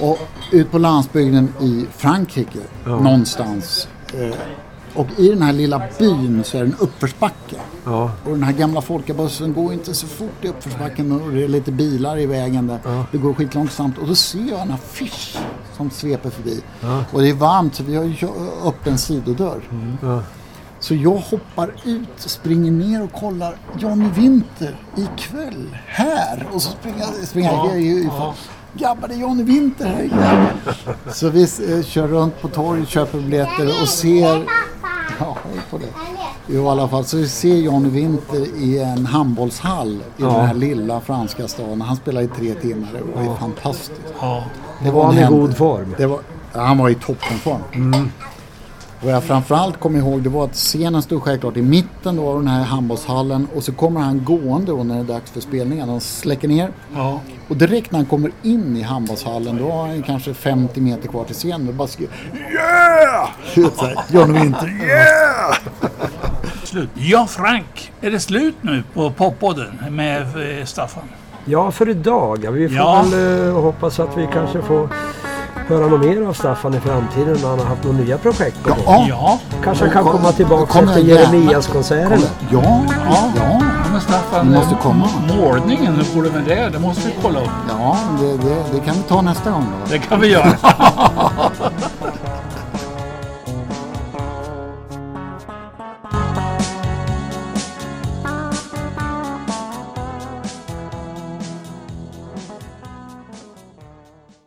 [0.00, 0.18] Och
[0.52, 3.88] ut på landsbygden i Frankrike någonstans.
[4.14, 4.36] Eh,
[4.94, 7.56] och i den här lilla byn så är det en uppförsbacke.
[7.84, 11.48] Ja, Och den här gamla folkabussen går inte så fort i uppförsbacken och det är
[11.48, 13.04] lite bilar i vägen där.
[13.12, 15.36] Det går skitlångsamt och då ser jag en affisch
[15.76, 16.62] som sveper förbi.
[17.12, 18.28] Och det är varmt så vi har
[18.68, 19.60] öppen sidodörr.
[20.02, 20.22] ja.
[20.80, 26.48] Så jag hoppar ut, springer ner och kollar Johnny Winter ikväll här.
[26.52, 28.10] Och så springer jag, springer jag i, i,
[28.74, 30.46] Grabbar, det är Johnny Winter här ikväll.
[31.14, 34.61] Så vi eh, kör runt på torget, köper biljetter och ser...
[35.26, 35.36] Ja,
[35.70, 35.84] på det.
[36.46, 37.04] Jo, i alla fall.
[37.04, 40.26] Så vi ser Johnny Winter i en handbollshall i Ja.
[40.26, 41.80] den här lilla franska staden.
[41.80, 42.88] Han spelade i tre timmar.
[42.92, 44.00] Det var ju fantastiskt.
[44.20, 44.44] Ja.
[44.84, 45.94] Det Var han i god form?
[45.98, 46.18] Var,
[46.54, 47.60] ja, han var i toppenform.
[49.04, 52.38] Vad jag framförallt kommer ihåg det var att scenen stod självklart i mitten då av
[52.38, 55.88] den här handbollshallen och så kommer han gående då när det är dags för spelningen.
[55.88, 57.20] Han släcker ner Ja.
[57.48, 61.24] och direkt när han kommer in i handbollshallen då har han kanske 50 meter kvar
[61.24, 62.14] till scenen och bara skriker
[62.52, 63.28] Yeah!
[63.80, 65.54] Här, John Winter, yeah!
[66.64, 66.88] Slut.
[66.94, 67.92] Ja, Frank.
[68.00, 71.02] Är det slut nu på poppodden med eh, Staffan?
[71.44, 72.50] Ja, för idag.
[72.52, 73.04] Vi får Ja.
[73.10, 74.88] väl eh, hoppas att vi kanske får
[75.68, 78.70] höra något mer av Staffan i framtiden när han har haft några nya projekt på.
[78.86, 79.38] Ja, Ja.
[79.64, 81.20] Kanske han kan Kom- komma tillbaka kommer efter gärna.
[81.20, 82.20] Jeremias-konserten.
[82.50, 83.60] ja, ja, ja.
[83.92, 85.08] Men Staffan, Du måste komma.
[85.38, 86.68] målningen, hur går det med det?
[86.72, 87.48] Det måste vi kolla upp.
[87.68, 89.92] Ja, det, det, det kan vi ta nästa gång då.
[89.92, 90.52] Det kan vi göra.